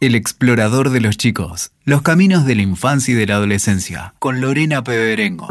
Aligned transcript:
El 0.00 0.14
explorador 0.14 0.90
de 0.90 1.00
los 1.00 1.16
chicos, 1.16 1.72
los 1.84 2.02
caminos 2.02 2.46
de 2.46 2.54
la 2.54 2.62
infancia 2.62 3.14
y 3.14 3.16
de 3.16 3.26
la 3.26 3.34
adolescencia, 3.34 4.14
con 4.20 4.40
Lorena 4.40 4.84
Peberengo. 4.84 5.48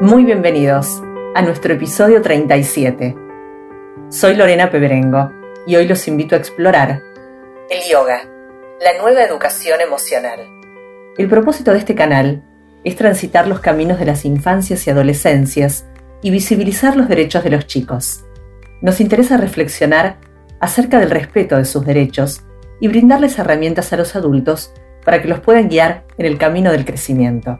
Muy 0.00 0.24
bienvenidos 0.24 1.00
a 1.36 1.42
nuestro 1.42 1.74
episodio 1.74 2.20
37. 2.20 3.14
Soy 4.08 4.34
Lorena 4.34 4.72
Peberengo 4.72 5.30
y 5.68 5.76
hoy 5.76 5.86
los 5.86 6.08
invito 6.08 6.34
a 6.34 6.38
explorar 6.38 7.00
el 7.70 7.88
yoga, 7.88 8.24
la 8.80 9.00
nueva 9.00 9.22
educación 9.22 9.80
emocional. 9.80 10.40
El 11.16 11.28
propósito 11.28 11.70
de 11.70 11.78
este 11.78 11.94
canal 11.94 12.42
es 12.82 12.96
transitar 12.96 13.46
los 13.46 13.60
caminos 13.60 14.00
de 14.00 14.06
las 14.06 14.24
infancias 14.24 14.84
y 14.84 14.90
adolescencias 14.90 15.86
y 16.22 16.32
visibilizar 16.32 16.96
los 16.96 17.08
derechos 17.08 17.44
de 17.44 17.50
los 17.50 17.68
chicos. 17.68 18.24
Nos 18.82 19.00
interesa 19.00 19.36
reflexionar 19.36 20.18
acerca 20.60 20.98
del 20.98 21.10
respeto 21.10 21.56
de 21.56 21.64
sus 21.64 21.84
derechos 21.84 22.42
y 22.80 22.88
brindarles 22.88 23.38
herramientas 23.38 23.92
a 23.92 23.96
los 23.96 24.16
adultos 24.16 24.72
para 25.04 25.22
que 25.22 25.28
los 25.28 25.40
puedan 25.40 25.68
guiar 25.68 26.04
en 26.18 26.26
el 26.26 26.38
camino 26.38 26.70
del 26.72 26.84
crecimiento. 26.84 27.58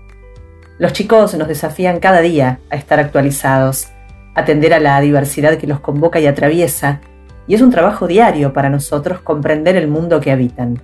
Los 0.78 0.92
chicos 0.92 1.34
nos 1.34 1.48
desafían 1.48 1.98
cada 1.98 2.20
día 2.20 2.60
a 2.70 2.76
estar 2.76 3.00
actualizados, 3.00 3.88
atender 4.34 4.74
a 4.74 4.80
la 4.80 5.00
diversidad 5.00 5.58
que 5.58 5.66
los 5.66 5.80
convoca 5.80 6.20
y 6.20 6.26
atraviesa, 6.26 7.00
y 7.46 7.54
es 7.54 7.62
un 7.62 7.70
trabajo 7.70 8.06
diario 8.06 8.52
para 8.52 8.70
nosotros 8.70 9.20
comprender 9.20 9.76
el 9.76 9.88
mundo 9.88 10.20
que 10.20 10.30
habitan. 10.30 10.80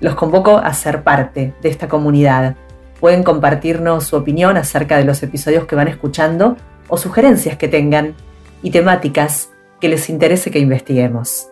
Los 0.00 0.16
convoco 0.16 0.56
a 0.56 0.74
ser 0.74 1.04
parte 1.04 1.54
de 1.62 1.68
esta 1.68 1.86
comunidad. 1.86 2.56
Pueden 2.98 3.22
compartirnos 3.22 4.02
su 4.02 4.16
opinión 4.16 4.56
acerca 4.56 4.96
de 4.96 5.04
los 5.04 5.22
episodios 5.22 5.66
que 5.66 5.76
van 5.76 5.86
escuchando 5.86 6.56
o 6.88 6.96
sugerencias 6.96 7.56
que 7.56 7.68
tengan 7.68 8.16
y 8.64 8.72
temáticas 8.72 9.50
que 9.80 9.88
les 9.88 10.10
interese 10.10 10.50
que 10.50 10.58
investiguemos. 10.58 11.50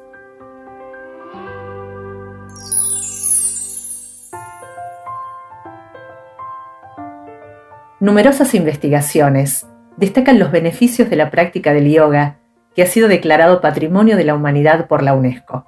Numerosas 7.99 8.55
investigaciones 8.55 9.67
destacan 9.97 10.39
los 10.39 10.51
beneficios 10.51 11.09
de 11.09 11.17
la 11.17 11.31
práctica 11.31 11.73
del 11.73 11.91
yoga, 11.91 12.41
que 12.75 12.83
ha 12.83 12.87
sido 12.87 13.09
declarado 13.09 13.63
Patrimonio 13.63 14.19
de 14.19 14.25
la 14.25 14.35
Humanidad 14.35 14.87
por 14.87 15.03
la 15.03 15.15
UNESCO. 15.15 15.65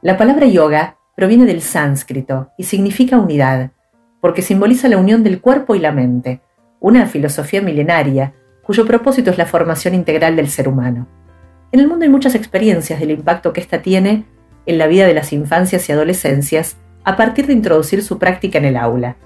La 0.00 0.16
palabra 0.16 0.46
yoga 0.46 0.96
proviene 1.14 1.44
del 1.44 1.60
sánscrito 1.60 2.52
y 2.56 2.64
significa 2.64 3.18
unidad, 3.18 3.72
porque 4.22 4.40
simboliza 4.40 4.88
la 4.88 4.96
unión 4.96 5.22
del 5.22 5.42
cuerpo 5.42 5.74
y 5.74 5.78
la 5.78 5.92
mente, 5.92 6.40
una 6.80 7.04
filosofía 7.04 7.60
milenaria 7.60 8.32
cuyo 8.62 8.86
propósito 8.86 9.30
es 9.30 9.36
la 9.36 9.44
formación 9.44 9.94
integral 9.94 10.36
del 10.36 10.48
ser 10.48 10.68
humano. 10.68 11.06
En 11.70 11.80
el 11.80 11.88
mundo 11.88 12.04
hay 12.04 12.10
muchas 12.10 12.34
experiencias 12.34 12.98
del 12.98 13.10
impacto 13.10 13.52
que 13.52 13.60
ésta 13.60 13.82
tiene 13.82 14.24
en 14.64 14.78
la 14.78 14.86
vida 14.86 15.06
de 15.06 15.12
las 15.12 15.34
infancias 15.34 15.86
y 15.86 15.92
adolescencias 15.92 16.78
a 17.04 17.16
partir 17.16 17.46
de 17.46 17.52
introducir 17.52 18.02
su 18.02 18.18
práctica 18.18 18.56
en 18.56 18.64
el 18.64 18.76
aula. 18.78 19.16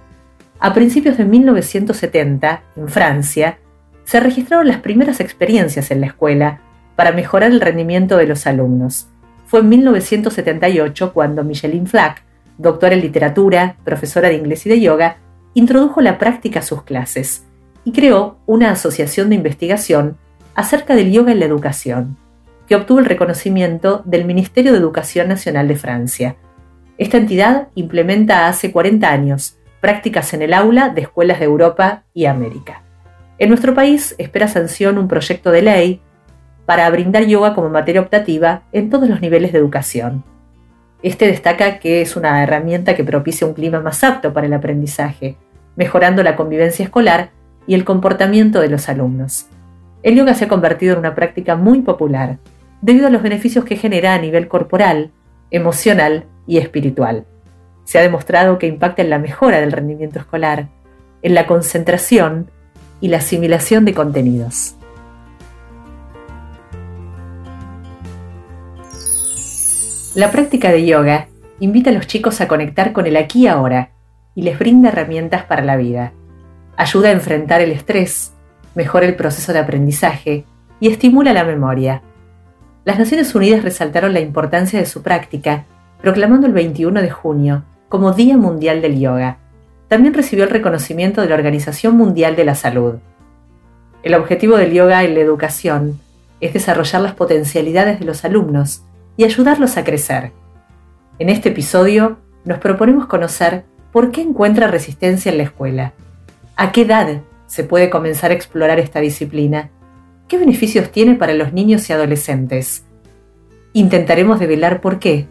A 0.65 0.73
principios 0.75 1.19
de 1.19 1.25
1970, 1.25 2.63
en 2.77 2.89
Francia, 2.89 3.59
se 4.05 4.21
registraron 4.21 4.69
las 4.69 4.77
primeras 4.77 5.19
experiencias 5.19 5.91
en 5.91 6.01
la 6.01 6.07
escuela 6.07 6.61
para 6.95 7.11
mejorar 7.11 7.51
el 7.51 7.61
rendimiento 7.61 8.17
de 8.17 8.29
los 8.29 8.47
alumnos. 8.47 9.09
Fue 9.45 9.59
en 9.59 9.71
1978 9.71 11.13
cuando 11.13 11.43
Micheline 11.43 11.89
Flack, 11.89 12.23
doctora 12.59 12.95
en 12.95 13.01
literatura, 13.01 13.75
profesora 13.83 14.29
de 14.29 14.37
inglés 14.37 14.65
y 14.65 14.69
de 14.69 14.81
yoga, 14.81 15.17
introdujo 15.55 16.01
la 16.01 16.17
práctica 16.17 16.61
a 16.61 16.63
sus 16.63 16.85
clases 16.85 17.45
y 17.83 17.91
creó 17.91 18.39
una 18.47 18.71
asociación 18.71 19.31
de 19.31 19.35
investigación 19.35 20.17
acerca 20.55 20.95
del 20.95 21.11
yoga 21.11 21.33
en 21.33 21.41
la 21.41 21.47
educación, 21.47 22.17
que 22.69 22.77
obtuvo 22.77 23.01
el 23.01 23.07
reconocimiento 23.07 24.03
del 24.05 24.25
Ministerio 24.25 24.71
de 24.71 24.79
Educación 24.79 25.27
Nacional 25.27 25.67
de 25.67 25.75
Francia. 25.75 26.37
Esta 26.99 27.17
entidad 27.17 27.67
implementa 27.75 28.47
hace 28.47 28.71
40 28.71 29.11
años 29.11 29.57
prácticas 29.83 30.33
en 30.33 30.43
el 30.43 30.55
aula 30.55 30.91
de 30.91 31.01
escuelas 31.01 31.41
de 31.41 31.47
Europa 31.47 32.05
y 32.15 32.27
América. 32.27 32.83
En 33.39 33.49
nuestro 33.49 33.75
país 33.75 34.15
espera 34.17 34.47
sanción 34.47 34.97
un 34.97 35.09
proyecto 35.09 35.51
de 35.51 35.61
ley 35.61 36.01
para 36.67 36.89
brindar 36.89 37.25
yoga 37.25 37.53
como 37.53 37.69
materia 37.69 38.01
optativa 38.01 38.63
en 38.71 38.91
todos 38.91 39.09
los 39.09 39.21
niveles 39.21 39.51
de 39.51 39.59
educación. 39.59 40.23
Este 41.03 41.27
destaca 41.27 41.81
que 41.81 42.01
es 42.01 42.15
una 42.15 42.45
herramienta 42.45 42.95
que 42.95 43.03
propicia 43.03 43.45
un 43.45 43.55
clima 43.55 43.81
más 43.81 44.05
apto 44.05 44.33
para 44.33 44.47
el 44.47 44.53
aprendizaje, 44.53 45.37
mejorando 45.75 46.23
la 46.23 46.37
convivencia 46.37 46.85
escolar 46.85 47.31
y 47.67 47.75
el 47.75 47.85
comportamiento 47.85 48.61
de 48.61 48.69
los 48.69 48.89
alumnos. 48.89 49.47
El 50.05 50.15
yoga 50.15 50.35
se 50.35 50.45
ha 50.45 50.49
convertido 50.49 50.93
en 50.93 51.01
una 51.01 51.17
práctica 51.17 51.57
muy 51.57 51.81
popular 51.81 52.39
debido 52.83 53.09
a 53.09 53.11
los 53.11 53.23
beneficios 53.23 53.65
que 53.65 53.77
genera 53.77 54.15
a 54.15 54.19
nivel 54.21 54.47
corporal, 54.47 55.11
emocional 55.51 56.27
y 56.47 56.59
espiritual. 56.59 57.27
Se 57.85 57.99
ha 57.99 58.03
demostrado 58.03 58.59
que 58.59 58.67
impacta 58.67 59.03
en 59.03 59.11
la 59.11 59.19
mejora 59.19 59.61
del 59.61 59.73
rendimiento 59.73 60.19
escolar, 60.19 60.69
en 61.23 61.35
la 61.35 61.47
concentración 61.47 62.51
y 63.01 63.09
la 63.09 63.19
asimilación 63.19 63.85
de 63.85 63.95
contenidos. 63.95 64.77
La 70.15 70.31
práctica 70.31 70.71
de 70.71 70.85
yoga 70.85 71.29
invita 71.59 71.91
a 71.91 71.93
los 71.93 72.07
chicos 72.07 72.41
a 72.41 72.49
conectar 72.49 72.93
con 72.93 73.07
el 73.07 73.17
aquí 73.17 73.45
y 73.45 73.47
ahora 73.47 73.91
y 74.35 74.43
les 74.43 74.59
brinda 74.59 74.91
herramientas 74.91 75.45
para 75.45 75.65
la 75.65 75.77
vida. 75.77 76.13
Ayuda 76.77 77.09
a 77.09 77.13
enfrentar 77.13 77.61
el 77.61 77.73
estrés, 77.73 78.33
mejora 78.75 79.07
el 79.07 79.15
proceso 79.15 79.53
de 79.53 79.59
aprendizaje 79.59 80.45
y 80.81 80.89
estimula 80.89 81.33
la 81.33 81.45
memoria. 81.45 82.03
Las 82.85 82.99
Naciones 82.99 83.35
Unidas 83.35 83.63
resaltaron 83.63 84.13
la 84.13 84.21
importancia 84.21 84.79
de 84.79 84.87
su 84.87 85.03
práctica, 85.03 85.65
proclamando 86.01 86.47
el 86.47 86.53
21 86.53 87.01
de 87.01 87.11
junio 87.11 87.65
como 87.93 88.13
Día 88.13 88.39
Mundial 88.39 88.81
del 88.81 88.99
Yoga. 88.99 89.37
También 89.89 90.15
recibió 90.15 90.45
el 90.45 90.51
reconocimiento 90.51 91.21
de 91.21 91.29
la 91.29 91.35
Organización 91.35 91.95
Mundial 91.95 92.37
de 92.37 92.47
la 92.47 92.55
Salud. 92.55 92.95
El 94.03 94.15
objetivo 94.15 94.57
del 94.57 94.73
yoga 94.73 95.05
en 95.05 95.13
la 95.13 95.21
educación 95.21 96.01
es 96.41 96.55
desarrollar 96.55 97.03
las 97.03 97.13
potencialidades 97.13 98.01
de 98.01 98.07
los 98.07 98.25
alumnos 98.25 98.83
y 99.19 99.25
ayudarlos 99.25 99.77
a 99.77 99.85
crecer. 99.85 100.33
En 101.19 101.29
este 101.29 101.51
episodio 101.51 102.17
nos 102.47 102.61
proponemos 102.61 103.05
conocer 103.09 103.67
por 103.93 104.11
qué 104.11 104.23
encuentra 104.23 104.69
resistencia 104.69 105.31
en 105.31 105.37
la 105.37 105.45
escuela, 105.45 105.93
a 106.57 106.73
qué 106.73 106.83
edad 106.83 107.21
se 107.45 107.63
puede 107.63 107.91
comenzar 107.91 108.31
a 108.31 108.35
explorar 108.35 108.81
esta 108.81 109.01
disciplina, 109.01 109.69
qué 110.29 110.39
beneficios 110.39 110.91
tiene 110.93 111.17
para 111.17 111.35
los 111.35 111.53
niños 111.53 111.91
y 111.91 111.93
adolescentes. 111.93 112.87
Intentaremos 113.75 114.41
develar 114.41 114.81
por 114.81 114.99
qué 114.99 115.27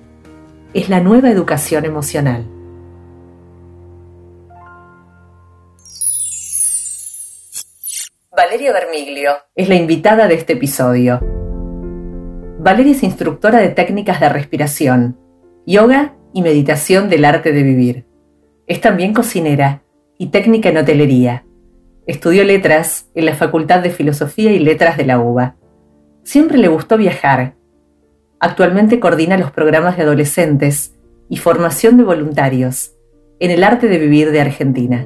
es 0.73 0.87
la 0.87 1.01
nueva 1.01 1.29
educación 1.29 1.83
emocional. 1.83 2.45
Valeria 8.35 8.71
Vermiglio 8.71 9.31
es 9.53 9.67
la 9.67 9.75
invitada 9.75 10.29
de 10.29 10.35
este 10.35 10.53
episodio. 10.53 11.19
Valeria 12.59 12.93
es 12.93 13.03
instructora 13.03 13.59
de 13.59 13.69
técnicas 13.69 14.21
de 14.21 14.29
respiración, 14.29 15.17
yoga 15.65 16.15
y 16.33 16.41
meditación 16.41 17.09
del 17.09 17.25
arte 17.25 17.51
de 17.51 17.63
vivir. 17.63 18.05
Es 18.65 18.79
también 18.79 19.13
cocinera 19.13 19.83
y 20.17 20.27
técnica 20.27 20.69
en 20.69 20.77
hotelería. 20.77 21.45
Estudió 22.07 22.45
letras 22.45 23.09
en 23.13 23.25
la 23.25 23.35
Facultad 23.35 23.81
de 23.81 23.89
Filosofía 23.89 24.53
y 24.53 24.59
Letras 24.59 24.95
de 24.95 25.05
la 25.05 25.19
UBA. 25.19 25.55
Siempre 26.23 26.57
le 26.57 26.69
gustó 26.69 26.95
viajar 26.97 27.55
Actualmente 28.43 28.99
coordina 28.99 29.37
los 29.37 29.51
programas 29.51 29.97
de 29.97 30.01
adolescentes 30.01 30.95
y 31.29 31.37
formación 31.37 31.97
de 31.97 32.03
voluntarios 32.03 32.93
en 33.39 33.51
el 33.51 33.63
arte 33.63 33.87
de 33.87 33.99
vivir 33.99 34.31
de 34.31 34.41
Argentina. 34.41 35.05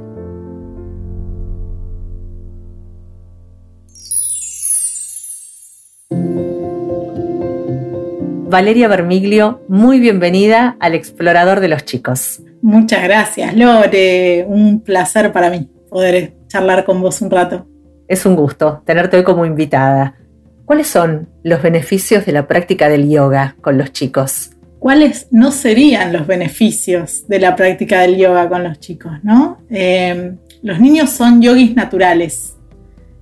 Valeria 8.49 8.87
Vermiglio, 8.87 9.61
muy 9.67 9.99
bienvenida 9.99 10.77
al 10.79 10.95
Explorador 10.95 11.59
de 11.59 11.67
los 11.67 11.83
Chicos. 11.83 12.41
Muchas 12.61 13.03
gracias, 13.03 13.53
Lore. 13.53 14.45
Un 14.47 14.79
placer 14.79 15.33
para 15.33 15.49
mí 15.49 15.69
poder 15.89 16.37
charlar 16.47 16.85
con 16.85 17.01
vos 17.01 17.21
un 17.21 17.29
rato. 17.29 17.67
Es 18.07 18.25
un 18.25 18.37
gusto 18.37 18.81
tenerte 18.85 19.17
hoy 19.17 19.25
como 19.25 19.45
invitada. 19.45 20.15
¿Cuáles 20.65 20.87
son 20.87 21.29
los 21.43 21.61
beneficios 21.61 22.25
de 22.25 22.31
la 22.31 22.47
práctica 22.47 22.89
del 22.89 23.09
yoga 23.09 23.55
con 23.61 23.77
los 23.77 23.93
chicos? 23.93 24.51
cuáles 24.85 25.29
no 25.31 25.51
serían 25.51 26.13
los 26.13 26.27
beneficios 26.27 27.27
de 27.27 27.39
la 27.39 27.55
práctica 27.55 28.01
del 28.01 28.17
yoga 28.17 28.47
con 28.47 28.63
los 28.63 28.79
chicos, 28.79 29.13
¿no? 29.23 29.57
Eh, 29.71 30.35
los 30.61 30.79
niños 30.79 31.09
son 31.09 31.41
yogis 31.41 31.73
naturales. 31.75 32.55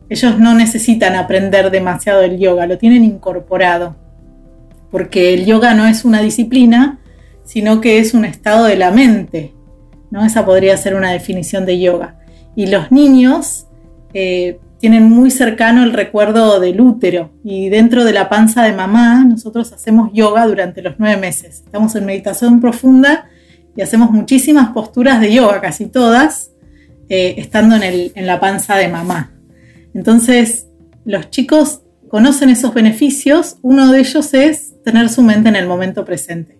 Ellos 0.09 0.37
no 0.39 0.55
necesitan 0.55 1.15
aprender 1.15 1.71
demasiado 1.71 2.21
el 2.21 2.37
yoga, 2.37 2.67
lo 2.67 2.77
tienen 2.77 3.05
incorporado. 3.05 3.95
Porque 4.91 5.33
el 5.33 5.45
yoga 5.45 5.73
no 5.73 5.87
es 5.87 6.03
una 6.03 6.21
disciplina, 6.21 6.99
sino 7.45 7.79
que 7.79 7.99
es 7.99 8.13
un 8.13 8.25
estado 8.25 8.65
de 8.65 8.75
la 8.75 8.91
mente. 8.91 9.53
¿no? 10.11 10.25
Esa 10.25 10.45
podría 10.45 10.75
ser 10.75 10.95
una 10.95 11.13
definición 11.13 11.65
de 11.65 11.79
yoga. 11.79 12.19
Y 12.57 12.67
los 12.67 12.91
niños 12.91 13.67
eh, 14.13 14.59
tienen 14.83 15.09
muy 15.09 15.31
cercano 15.31 15.81
el 15.85 15.93
recuerdo 15.93 16.59
del 16.59 16.81
útero 16.81 17.31
y 17.41 17.69
dentro 17.69 18.03
de 18.03 18.11
la 18.11 18.27
panza 18.27 18.63
de 18.63 18.73
mamá 18.73 19.23
nosotros 19.23 19.71
hacemos 19.71 20.11
yoga 20.11 20.45
durante 20.45 20.81
los 20.81 20.95
nueve 20.97 21.15
meses. 21.15 21.63
Estamos 21.65 21.95
en 21.95 22.05
meditación 22.05 22.59
profunda 22.59 23.29
y 23.77 23.81
hacemos 23.81 24.11
muchísimas 24.11 24.71
posturas 24.71 25.21
de 25.21 25.33
yoga, 25.33 25.61
casi 25.61 25.85
todas, 25.85 26.51
eh, 27.07 27.35
estando 27.37 27.77
en, 27.77 28.11
en 28.13 28.27
la 28.27 28.41
panza 28.41 28.75
de 28.75 28.89
mamá. 28.89 29.31
Entonces, 29.93 30.67
los 31.05 31.29
chicos 31.29 31.83
conocen 32.09 32.49
esos 32.49 32.73
beneficios. 32.73 33.59
Uno 33.61 33.89
de 33.89 34.01
ellos 34.01 34.33
es 34.33 34.73
tener 34.83 35.07
su 35.07 35.21
mente 35.21 35.47
en 35.47 35.55
el 35.55 35.65
momento 35.65 36.03
presente. 36.03 36.59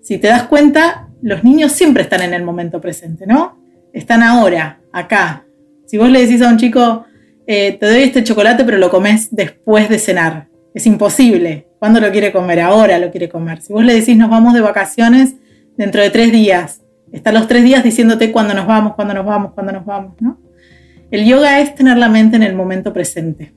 Si 0.00 0.16
te 0.16 0.28
das 0.28 0.44
cuenta, 0.44 1.10
los 1.20 1.44
niños 1.44 1.72
siempre 1.72 2.04
están 2.04 2.22
en 2.22 2.32
el 2.32 2.42
momento 2.42 2.80
presente, 2.80 3.26
¿no? 3.26 3.62
Están 3.92 4.22
ahora, 4.22 4.80
acá. 4.94 5.44
Si 5.84 5.98
vos 5.98 6.08
le 6.08 6.24
decís 6.24 6.40
a 6.40 6.48
un 6.48 6.56
chico, 6.56 7.04
eh, 7.46 7.76
te 7.78 7.86
doy 7.86 8.02
este 8.02 8.24
chocolate, 8.24 8.64
pero 8.64 8.78
lo 8.78 8.90
comes 8.90 9.28
después 9.30 9.88
de 9.88 9.98
cenar. 9.98 10.48
Es 10.74 10.86
imposible. 10.86 11.66
¿Cuándo 11.78 12.00
lo 12.00 12.10
quiere 12.12 12.32
comer? 12.32 12.60
Ahora 12.60 12.98
lo 12.98 13.10
quiere 13.10 13.28
comer. 13.28 13.60
Si 13.62 13.72
vos 13.72 13.84
le 13.84 13.94
decís, 13.94 14.16
nos 14.16 14.30
vamos 14.30 14.54
de 14.54 14.60
vacaciones 14.60 15.34
dentro 15.76 16.02
de 16.02 16.10
tres 16.10 16.30
días, 16.30 16.82
está 17.10 17.32
los 17.32 17.48
tres 17.48 17.64
días 17.64 17.82
diciéndote 17.82 18.30
cuándo 18.32 18.54
nos 18.54 18.66
vamos, 18.66 18.94
cuándo 18.94 19.14
nos 19.14 19.24
vamos, 19.24 19.52
cuándo 19.54 19.72
nos 19.72 19.84
vamos, 19.84 20.14
¿no? 20.20 20.38
El 21.10 21.24
yoga 21.24 21.60
es 21.60 21.74
tener 21.74 21.98
la 21.98 22.08
mente 22.08 22.36
en 22.36 22.42
el 22.42 22.54
momento 22.54 22.92
presente. 22.92 23.52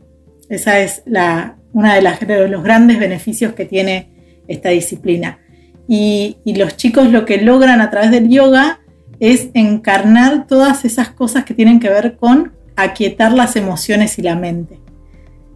Esa 0.49 0.79
es 0.79 1.03
la, 1.05 1.57
una 1.71 1.95
de, 1.95 2.01
las, 2.01 2.19
los 2.49 2.63
grandes 2.63 2.99
beneficios 2.99 3.53
que 3.53 3.65
tiene 3.65 4.41
esta 4.47 4.69
disciplina. 4.69 5.39
Y, 5.87 6.37
y, 6.45 6.55
los 6.55 6.77
chicos 6.77 7.11
lo 7.11 7.25
que 7.25 7.41
logran 7.41 7.81
a 7.81 7.91
través 7.91 8.09
del 8.09 8.29
yoga 8.29 8.79
es 9.19 9.49
encarnar 9.53 10.47
todas 10.47 10.85
esas 10.85 11.09
cosas 11.09 11.43
que 11.43 11.53
tienen 11.53 11.79
que 11.79 11.89
ver 11.89 12.15
con 12.15 12.52
aquietar 12.75 13.33
las 13.33 13.55
emociones 13.55 14.17
y 14.19 14.21
la 14.21 14.35
mente. 14.35 14.79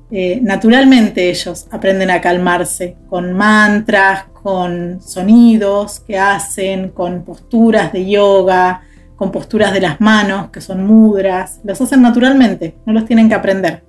Eh, 0.10 0.40
naturalmente 0.42 1.30
ellos 1.30 1.68
aprenden 1.70 2.10
a 2.12 2.22
calmarse 2.22 2.96
con 3.10 3.34
mantras, 3.34 4.26
con 4.42 5.02
sonidos 5.02 6.00
que 6.00 6.18
hacen, 6.18 6.90
con 6.90 7.24
posturas 7.24 7.92
de 7.92 8.10
yoga, 8.10 8.84
con 9.18 9.32
posturas 9.32 9.74
de 9.74 9.82
las 9.82 10.00
manos, 10.00 10.50
que 10.50 10.62
son 10.62 10.86
mudras, 10.86 11.60
los 11.64 11.82
hacen 11.82 12.02
naturalmente, 12.02 12.76
no 12.86 12.94
los 12.94 13.06
tienen 13.06 13.28
que 13.28 13.36
aprender. 13.36 13.84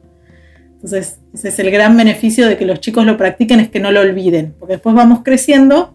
Entonces, 0.74 1.20
ese 1.34 1.48
es 1.48 1.58
el 1.58 1.70
gran 1.70 1.96
beneficio 1.96 2.48
de 2.48 2.56
que 2.56 2.64
los 2.64 2.80
chicos 2.80 3.04
lo 3.04 3.16
practiquen, 3.16 3.60
es 3.60 3.68
que 3.68 3.78
no 3.78 3.92
lo 3.92 4.00
olviden, 4.00 4.54
porque 4.58 4.74
después 4.74 4.94
vamos 4.94 5.20
creciendo 5.22 5.94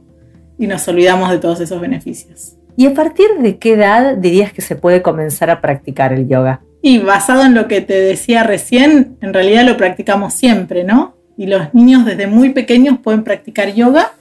y 0.58 0.68
nos 0.68 0.88
olvidamos 0.88 1.30
de 1.32 1.40
todos 1.40 1.60
esos 1.60 1.82
beneficios. 1.82 2.58
¿Y 2.76 2.86
a 2.86 2.94
partir 2.94 3.28
de 3.42 3.58
qué 3.58 3.74
edad 3.74 4.18
dirías 4.18 4.52
que 4.54 4.62
se 4.62 4.76
puede 4.76 5.02
comenzar 5.02 5.50
a 5.50 5.62
practicar 5.62 6.14
el 6.14 6.28
yoga? 6.28 6.62
Y 6.86 7.00
basado 7.00 7.46
en 7.46 7.54
lo 7.54 7.70
que 7.70 7.80
te 7.80 7.94
decía 7.94 8.44
recién, 8.44 9.16
en 9.22 9.34
realidad 9.34 9.66
lo 9.66 9.78
practicamos 9.78 10.34
siempre, 10.34 10.84
¿no? 10.84 11.16
Y 11.38 11.48
los 11.48 11.74
niños 11.74 12.04
desde 12.04 12.28
muy 12.28 12.50
pequeños 12.50 13.00
pueden 13.02 13.24
practicar 13.24 13.74
yoga 13.74 14.12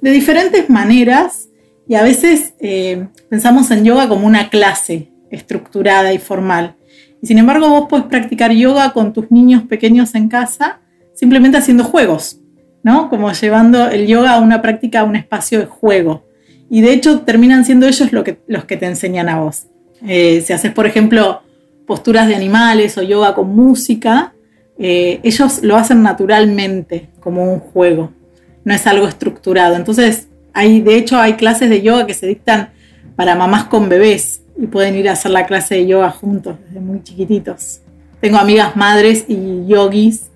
de 0.00 0.10
diferentes 0.12 0.70
maneras 0.70 1.50
y 1.86 1.94
a 1.94 2.02
veces 2.02 2.54
eh, 2.58 3.06
pensamos 3.28 3.70
en 3.70 3.84
yoga 3.84 4.08
como 4.08 4.26
una 4.26 4.48
clase 4.48 5.10
estructurada 5.30 6.14
y 6.14 6.18
formal. 6.18 6.76
Y 7.20 7.26
sin 7.26 7.36
embargo 7.36 7.68
vos 7.68 7.86
puedes 7.86 8.06
practicar 8.06 8.50
yoga 8.50 8.94
con 8.94 9.12
tus 9.12 9.30
niños 9.30 9.64
pequeños 9.64 10.14
en 10.14 10.30
casa 10.30 10.80
simplemente 11.12 11.58
haciendo 11.58 11.84
juegos, 11.84 12.40
¿no? 12.82 13.10
Como 13.10 13.30
llevando 13.30 13.90
el 13.90 14.06
yoga 14.06 14.36
a 14.36 14.40
una 14.40 14.62
práctica, 14.62 15.00
a 15.00 15.04
un 15.04 15.16
espacio 15.16 15.58
de 15.58 15.66
juego. 15.66 16.24
Y 16.70 16.80
de 16.80 16.94
hecho 16.94 17.20
terminan 17.20 17.66
siendo 17.66 17.86
ellos 17.86 18.10
lo 18.10 18.24
que, 18.24 18.38
los 18.46 18.64
que 18.64 18.78
te 18.78 18.86
enseñan 18.86 19.28
a 19.28 19.38
vos. 19.38 19.66
Eh, 20.06 20.42
si 20.46 20.54
haces, 20.54 20.72
por 20.72 20.86
ejemplo, 20.86 21.42
posturas 21.86 22.28
de 22.28 22.34
animales 22.34 22.98
o 22.98 23.02
yoga 23.02 23.34
con 23.34 23.54
música, 23.54 24.34
eh, 24.78 25.20
ellos 25.22 25.62
lo 25.62 25.76
hacen 25.76 26.02
naturalmente, 26.02 27.08
como 27.20 27.50
un 27.52 27.60
juego, 27.60 28.12
no 28.64 28.74
es 28.74 28.86
algo 28.86 29.06
estructurado. 29.06 29.76
Entonces, 29.76 30.28
hay, 30.52 30.80
de 30.80 30.96
hecho, 30.96 31.18
hay 31.18 31.34
clases 31.34 31.70
de 31.70 31.82
yoga 31.82 32.06
que 32.06 32.14
se 32.14 32.26
dictan 32.26 32.70
para 33.14 33.34
mamás 33.34 33.64
con 33.64 33.88
bebés 33.88 34.42
y 34.58 34.66
pueden 34.66 34.96
ir 34.96 35.08
a 35.08 35.12
hacer 35.12 35.30
la 35.30 35.46
clase 35.46 35.76
de 35.76 35.86
yoga 35.86 36.10
juntos 36.10 36.56
desde 36.66 36.80
muy 36.80 37.02
chiquititos. 37.02 37.80
Tengo 38.20 38.38
amigas 38.38 38.76
madres 38.76 39.24
y 39.28 39.66
yogis 39.66 40.30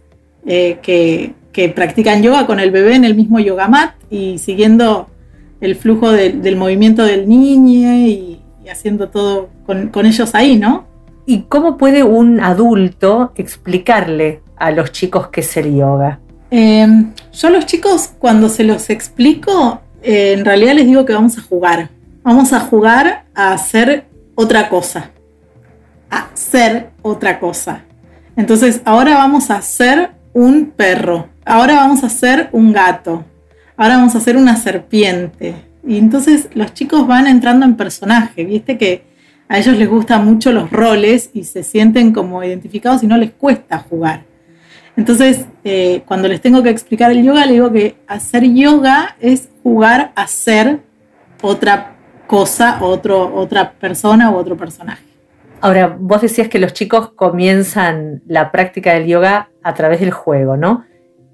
eh, 0.47 0.79
que, 0.83 1.35
practican 1.75 2.23
yoga 2.23 2.47
con 2.47 2.59
el 2.59 2.71
bebé 2.71 2.95
en 2.95 3.05
el 3.05 3.15
mismo 3.15 3.39
yoga 3.39 3.69
mat 3.69 3.93
y 4.09 4.39
siguiendo 4.39 5.11
el 5.61 5.77
flujo 5.77 6.11
del 6.11 6.57
movimiento 6.57 7.05
del 7.05 7.29
niño 7.29 7.93
y, 7.93 8.41
haciendo 8.71 9.09
todo 9.09 9.51
con, 9.67 9.89
con 9.89 10.07
ellos 10.07 10.35
ahí, 10.35 10.57
¿no? 10.57 10.87
¿Y 11.31 11.43
cómo 11.43 11.77
puede 11.77 12.03
un 12.03 12.41
adulto 12.41 13.31
explicarle 13.37 14.43
a 14.57 14.73
los 14.73 14.91
chicos 14.91 15.29
qué 15.29 15.43
es 15.43 15.57
el 15.57 15.77
yoga? 15.77 16.19
Em, 16.51 17.13
yo 17.33 17.47
a 17.47 17.51
los 17.53 17.67
chicos 17.67 18.11
cuando 18.19 18.49
se 18.49 18.65
los 18.65 18.91
explico, 18.91 19.81
eh, 20.03 20.35
en 20.37 20.45
realidad 20.45 20.75
les 20.75 20.87
digo 20.87 21.05
que 21.05 21.13
vamos 21.13 21.39
a 21.39 21.43
jugar. 21.43 21.89
Vamos 22.25 22.53
a 22.53 22.59
jugar 22.59 23.27
a 23.33 23.53
hacer 23.53 24.07
otra 24.35 24.69
cosa. 24.69 25.13
A 26.11 26.31
hacer 26.35 26.91
otra 27.01 27.39
cosa. 27.39 27.85
Entonces 28.35 28.81
ahora 28.85 29.15
vamos 29.15 29.53
a 29.53 29.59
hacer 29.59 30.11
un 30.33 30.73
perro. 30.77 31.29
Ahora 31.45 31.77
vamos 31.77 32.03
a 32.03 32.09
hacer 32.09 32.49
un 32.51 32.73
gato. 32.73 33.25
Ahora 33.77 33.99
vamos 33.99 34.17
a 34.17 34.19
hacer 34.19 34.37
una 34.37 34.57
serpiente. 34.57 35.55
Y 35.87 35.97
entonces 35.97 36.49
los 36.55 36.75
chicos 36.75 37.07
van 37.07 37.29
entrando 37.29 37.67
en 37.67 37.77
personaje. 37.77 38.45
Viste 38.45 38.77
que 38.77 39.10
a 39.51 39.59
ellos 39.59 39.77
les 39.77 39.89
gustan 39.89 40.25
mucho 40.25 40.53
los 40.53 40.71
roles 40.71 41.31
y 41.35 41.43
se 41.43 41.65
sienten 41.65 42.13
como 42.13 42.43
identificados 42.45 43.03
y 43.03 43.09
no 43.09 43.17
les 43.17 43.33
cuesta 43.33 43.79
jugar. 43.79 44.23
Entonces, 44.97 45.45
eh, 45.65 46.03
cuando 46.07 46.29
les 46.29 46.41
tengo 46.41 46.63
que 46.63 46.71
explicar 46.71 47.11
el 47.11 47.25
yoga, 47.25 47.47
les 47.47 47.55
digo 47.55 47.73
que 47.73 47.97
hacer 48.07 48.45
yoga 48.45 49.17
es 49.19 49.49
jugar 49.65 50.13
a 50.15 50.29
ser 50.29 50.79
otra 51.43 51.97
cosa, 52.29 52.79
otro, 52.81 53.35
otra 53.35 53.73
persona 53.73 54.31
u 54.31 54.37
otro 54.37 54.57
personaje. 54.57 55.03
Ahora, 55.61 55.97
vos 55.99 56.23
decías 56.23 56.47
que 56.47 56.61
los 56.61 56.73
chicos 56.73 57.11
comienzan 57.11 58.23
la 58.29 58.53
práctica 58.53 58.95
del 58.95 59.09
yoga 59.09 59.51
a 59.65 59.75
través 59.75 59.99
del 59.99 60.13
juego, 60.13 60.57
¿no? 60.57 60.85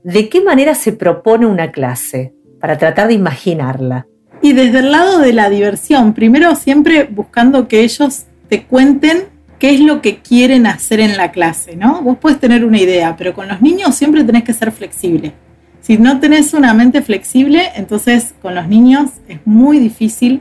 ¿De 0.05 0.31
qué 0.31 0.43
manera 0.43 0.75
se 0.75 0.93
propone 0.93 1.45
una 1.45 1.71
clase 1.71 2.33
para 2.61 2.79
tratar 2.79 3.09
de 3.09 3.15
imaginarla? 3.15 4.07
Y 4.47 4.53
desde 4.53 4.79
el 4.79 4.93
lado 4.93 5.19
de 5.19 5.33
la 5.33 5.51
diversión, 5.51 6.15
primero 6.15 6.55
siempre 6.55 7.03
buscando 7.03 7.67
que 7.67 7.81
ellos 7.81 8.27
te 8.49 8.63
cuenten 8.63 9.25
qué 9.59 9.75
es 9.75 9.81
lo 9.81 10.01
que 10.01 10.19
quieren 10.19 10.69
hacer 10.69 11.01
en 11.01 11.17
la 11.17 11.33
clase, 11.33 11.75
¿no? 11.75 12.01
Vos 12.01 12.19
puedes 12.21 12.39
tener 12.39 12.65
una 12.65 12.79
idea, 12.79 13.17
pero 13.17 13.35
con 13.35 13.49
los 13.49 13.61
niños 13.61 13.97
siempre 13.97 14.23
tenés 14.23 14.45
que 14.45 14.53
ser 14.53 14.71
flexible. 14.71 15.33
Si 15.81 15.99
no 15.99 16.21
tenés 16.21 16.55
una 16.55 16.75
mente 16.75 17.03
flexible, 17.03 17.73
entonces 17.75 18.37
con 18.41 18.55
los 18.55 18.69
niños 18.69 19.11
es 19.27 19.41
muy 19.45 19.81
difícil 19.81 20.41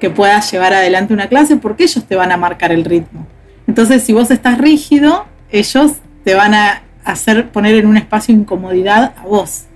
que 0.00 0.10
puedas 0.10 0.50
llevar 0.50 0.74
adelante 0.74 1.14
una 1.14 1.28
clase 1.28 1.54
porque 1.54 1.84
ellos 1.84 2.04
te 2.08 2.16
van 2.16 2.32
a 2.32 2.36
marcar 2.36 2.72
el 2.72 2.84
ritmo. 2.84 3.24
Entonces, 3.68 4.02
si 4.02 4.12
vos 4.12 4.32
estás 4.32 4.58
rígido, 4.58 5.26
ellos 5.52 5.92
te 6.24 6.34
van 6.34 6.54
a 6.54 6.82
hacer 7.04 7.50
poner 7.50 7.76
en 7.76 7.86
un 7.86 7.98
espacio 7.98 8.34
de 8.34 8.40
incomodidad 8.40 9.14
a 9.16 9.22
vos. 9.22 9.66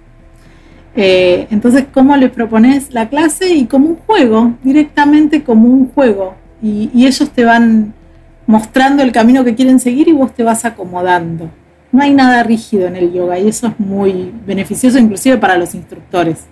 Eh, 1.01 1.47
entonces, 1.53 1.85
¿cómo 1.95 2.17
les 2.17 2.33
propones 2.33 2.93
la 2.93 3.09
clase? 3.09 3.55
Y 3.55 3.67
como 3.67 3.91
un 3.91 3.97
juego, 3.99 4.55
directamente 4.65 5.45
como 5.45 5.69
un 5.69 5.93
juego. 5.93 6.35
Y, 6.61 6.91
ellos 7.07 7.31
te 7.31 7.45
van 7.45 7.95
mostrando 8.49 9.05
el 9.05 9.13
camino 9.13 9.45
que 9.45 9.55
quieren 9.55 9.79
seguir 9.79 10.09
y 10.09 10.13
vos 10.13 10.35
te 10.35 10.43
vas 10.43 10.65
acomodando. 10.65 11.51
No 11.93 12.03
hay 12.03 12.13
nada 12.13 12.43
rígido 12.43 12.89
en 12.89 12.97
el 12.97 13.13
yoga 13.13 13.39
y 13.39 13.47
eso 13.47 13.69
es 13.69 13.79
muy 13.79 14.35
beneficioso 14.45 14.99
inclusive 14.99 15.37
para 15.37 15.57
los 15.57 15.73
instructores. 15.73 16.49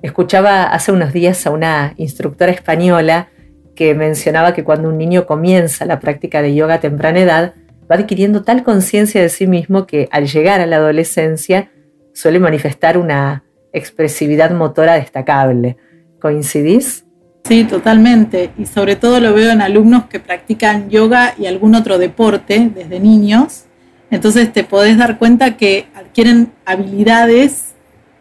Escuchaba 0.00 0.64
hace 0.64 0.90
unos 0.90 1.12
días 1.12 1.46
a 1.46 1.50
una 1.50 1.92
instructora 1.98 2.52
española 2.52 3.28
que 3.74 3.94
mencionaba 3.94 4.54
que 4.54 4.64
cuando 4.64 4.88
un 4.88 4.96
niño 4.96 5.26
comienza 5.26 5.84
la 5.84 6.00
práctica 6.00 6.40
de 6.40 6.54
yoga 6.54 6.76
a 6.76 6.80
temprana 6.80 7.20
edad, 7.20 7.54
va 7.90 7.96
adquiriendo 7.96 8.44
tal 8.44 8.62
conciencia 8.62 9.20
de 9.20 9.28
sí 9.28 9.46
mismo 9.46 9.86
que 9.86 10.08
al 10.10 10.26
llegar 10.26 10.62
a 10.62 10.66
la 10.66 10.76
adolescencia 10.76 11.68
suele 12.14 12.38
manifestar 12.38 12.96
una 12.96 13.44
expresividad 13.72 14.52
motora 14.52 14.94
destacable. 14.94 15.76
¿Coincidís? 16.20 17.04
Sí, 17.46 17.64
totalmente. 17.64 18.52
Y 18.56 18.64
sobre 18.64 18.96
todo 18.96 19.20
lo 19.20 19.34
veo 19.34 19.50
en 19.50 19.60
alumnos 19.60 20.06
que 20.06 20.20
practican 20.20 20.88
yoga 20.88 21.34
y 21.38 21.44
algún 21.44 21.74
otro 21.74 21.98
deporte 21.98 22.70
desde 22.74 23.00
niños. 23.00 23.64
Entonces 24.10 24.50
te 24.52 24.64
podés 24.64 24.96
dar 24.96 25.18
cuenta 25.18 25.58
que 25.58 25.86
adquieren 25.94 26.52
habilidades 26.64 27.74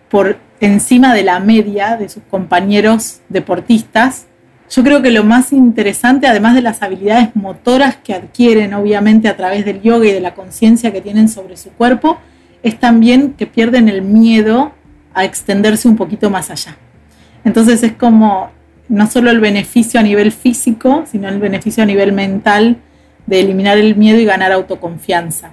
por 0.10 0.38
encima 0.60 1.14
de 1.14 1.24
la 1.24 1.40
media 1.40 1.96
de 1.96 2.10
sus 2.10 2.24
compañeros 2.24 3.22
deportistas. 3.30 4.26
Yo 4.70 4.84
creo 4.84 5.02
que 5.02 5.12
lo 5.12 5.24
más 5.24 5.54
interesante, 5.54 6.26
además 6.26 6.56
de 6.56 6.62
las 6.62 6.82
habilidades 6.82 7.36
motoras 7.36 7.98
que 7.98 8.14
adquieren 8.14 8.74
obviamente 8.74 9.28
a 9.28 9.38
través 9.38 9.66
del 9.66 9.82
yoga 9.82 10.08
y 10.08 10.12
de 10.12 10.20
la 10.20 10.34
conciencia 10.34 10.92
que 10.92 11.02
tienen 11.02 11.30
sobre 11.30 11.58
su 11.58 11.70
cuerpo, 11.72 12.18
es 12.64 12.80
también 12.80 13.34
que 13.34 13.46
pierden 13.46 13.90
el 13.90 14.02
miedo 14.02 14.72
a 15.14 15.26
extenderse 15.26 15.88
un 15.88 15.96
poquito 15.96 16.30
más 16.30 16.50
allá. 16.50 16.78
Entonces 17.44 17.84
es 17.84 17.92
como 17.92 18.50
no 18.90 19.08
solo 19.08 19.30
el 19.30 19.40
beneficio 19.40 20.00
a 20.00 20.04
nivel 20.04 20.32
físico, 20.32 21.04
sino 21.10 21.28
el 21.28 21.40
beneficio 21.40 21.84
a 21.84 21.86
nivel 21.86 22.14
mental 22.14 22.78
de 23.26 23.40
eliminar 23.40 23.78
el 23.78 23.96
miedo 23.96 24.20
y 24.20 24.26
ganar 24.26 24.52
autoconfianza, 24.52 25.52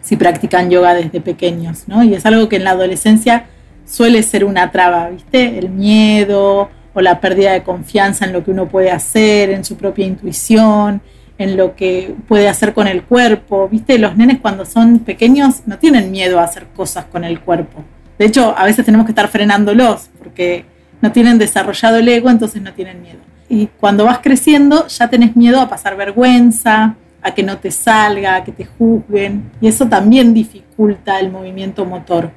si 0.00 0.16
practican 0.16 0.70
yoga 0.70 0.94
desde 0.94 1.20
pequeños, 1.20 1.84
¿no? 1.88 2.02
Y 2.02 2.14
es 2.14 2.24
algo 2.26 2.48
que 2.48 2.56
en 2.56 2.64
la 2.64 2.70
adolescencia 2.70 3.46
suele 3.84 4.22
ser 4.22 4.44
una 4.44 4.70
traba, 4.70 5.10
¿viste? 5.10 5.58
El 5.58 5.68
miedo 5.70 6.70
o 6.94 7.00
la 7.00 7.20
pérdida 7.20 7.52
de 7.52 7.62
confianza 7.62 8.24
en 8.24 8.32
lo 8.32 8.42
que 8.42 8.50
uno 8.50 8.68
puede 8.68 8.90
hacer, 8.90 9.50
en 9.50 9.64
su 9.64 9.76
propia 9.76 10.06
intuición, 10.06 11.02
en 11.38 11.56
lo 11.56 11.76
que 11.76 12.14
puede 12.28 12.48
hacer 12.48 12.72
con 12.72 12.86
el 12.86 13.02
cuerpo, 13.02 13.68
¿viste? 13.68 13.98
Los 13.98 14.16
nenes 14.16 14.38
cuando 14.40 14.64
son 14.64 15.00
pequeños 15.00 15.62
no 15.66 15.78
tienen 15.78 16.10
miedo 16.10 16.40
a 16.40 16.44
hacer 16.44 16.66
cosas 16.74 17.04
con 17.06 17.24
el 17.24 17.40
cuerpo. 17.40 17.84
De 18.18 18.24
hecho, 18.24 18.54
a 18.56 18.64
veces 18.64 18.84
tenemos 18.84 19.06
que 19.06 19.12
estar 19.12 19.28
frenándolos 19.28 20.08
porque 20.18 20.64
no 21.02 21.12
tienen 21.12 21.38
desarrollado 21.38 21.98
el 21.98 22.08
ego, 22.08 22.30
entonces 22.30 22.62
no 22.62 22.72
tienen 22.72 23.02
miedo. 23.02 23.18
Y 23.48 23.66
cuando 23.78 24.04
vas 24.04 24.20
creciendo 24.20 24.86
ya 24.88 25.08
tenés 25.08 25.36
miedo 25.36 25.60
a 25.60 25.68
pasar 25.68 25.96
vergüenza, 25.96 26.96
a 27.22 27.34
que 27.34 27.42
no 27.42 27.58
te 27.58 27.70
salga, 27.70 28.36
a 28.36 28.44
que 28.44 28.52
te 28.52 28.64
juzguen, 28.64 29.50
y 29.60 29.68
eso 29.68 29.86
también 29.86 30.32
dificulta 30.32 31.20
el 31.20 31.30
movimiento 31.30 31.84
motor. 31.84 32.30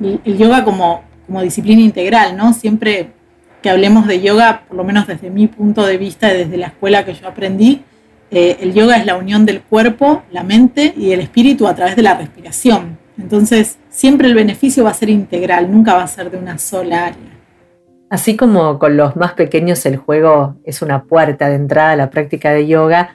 El, 0.00 0.36
yoga 0.36 0.64
como, 0.64 1.02
como 1.26 1.42
disciplina 1.42 1.80
integral, 1.80 2.36
¿no? 2.36 2.52
Siempre 2.52 3.12
que 3.62 3.70
hablemos 3.70 4.06
de 4.06 4.20
yoga, 4.20 4.64
por 4.66 4.76
lo 4.76 4.84
menos 4.84 5.06
desde 5.06 5.30
mi 5.30 5.46
punto 5.46 5.86
de 5.86 5.96
vista 5.96 6.28
desde 6.28 6.56
la 6.56 6.66
escuela 6.66 7.04
que 7.04 7.14
yo 7.14 7.28
aprendí, 7.28 7.82
eh, 8.34 8.56
el 8.60 8.72
yoga 8.72 8.96
es 8.96 9.04
la 9.04 9.16
unión 9.16 9.44
del 9.44 9.60
cuerpo, 9.60 10.22
la 10.32 10.42
mente 10.42 10.94
y 10.96 11.12
el 11.12 11.20
espíritu 11.20 11.68
a 11.68 11.74
través 11.74 11.96
de 11.96 12.02
la 12.02 12.16
respiración. 12.16 12.96
Entonces, 13.18 13.76
siempre 13.90 14.26
el 14.26 14.34
beneficio 14.34 14.84
va 14.84 14.90
a 14.90 14.94
ser 14.94 15.10
integral, 15.10 15.70
nunca 15.70 15.92
va 15.92 16.04
a 16.04 16.06
ser 16.06 16.30
de 16.30 16.38
una 16.38 16.56
sola 16.56 17.08
área. 17.08 17.38
Así 18.08 18.34
como 18.34 18.78
con 18.78 18.96
los 18.96 19.16
más 19.16 19.34
pequeños 19.34 19.84
el 19.84 19.98
juego 19.98 20.56
es 20.64 20.80
una 20.80 21.04
puerta 21.04 21.50
de 21.50 21.56
entrada 21.56 21.92
a 21.92 21.96
la 21.96 22.08
práctica 22.08 22.52
de 22.52 22.66
yoga, 22.66 23.14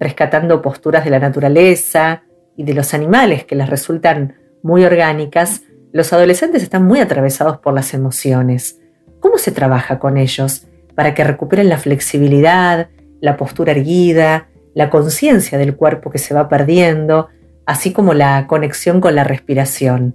rescatando 0.00 0.62
posturas 0.62 1.04
de 1.04 1.10
la 1.10 1.20
naturaleza 1.20 2.24
y 2.56 2.64
de 2.64 2.74
los 2.74 2.92
animales 2.92 3.44
que 3.44 3.54
les 3.54 3.70
resultan 3.70 4.34
muy 4.64 4.84
orgánicas, 4.84 5.62
los 5.92 6.12
adolescentes 6.12 6.64
están 6.64 6.84
muy 6.84 6.98
atravesados 6.98 7.58
por 7.58 7.72
las 7.72 7.94
emociones. 7.94 8.80
¿Cómo 9.20 9.38
se 9.38 9.52
trabaja 9.52 10.00
con 10.00 10.16
ellos 10.16 10.66
para 10.96 11.14
que 11.14 11.22
recuperen 11.22 11.68
la 11.68 11.78
flexibilidad, 11.78 12.88
la 13.20 13.36
postura 13.36 13.70
erguida, 13.70 14.48
la 14.76 14.90
conciencia 14.90 15.58
del 15.58 15.74
cuerpo 15.74 16.10
que 16.12 16.18
se 16.18 16.34
va 16.34 16.48
perdiendo, 16.48 17.26
así 17.64 17.92
como 17.92 18.14
la 18.14 18.46
conexión 18.46 19.00
con 19.00 19.16
la 19.16 19.24
respiración? 19.24 20.14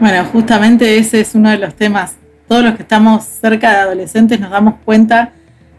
Bueno, 0.00 0.24
justamente 0.32 0.98
ese 0.98 1.20
es 1.20 1.36
uno 1.36 1.50
de 1.50 1.58
los 1.58 1.74
temas 1.76 2.16
todos 2.48 2.64
los 2.64 2.74
que 2.74 2.82
estamos 2.82 3.24
cerca 3.24 3.70
de 3.70 3.76
adolescentes 3.76 4.40
nos 4.40 4.50
damos 4.50 4.76
cuenta 4.84 5.32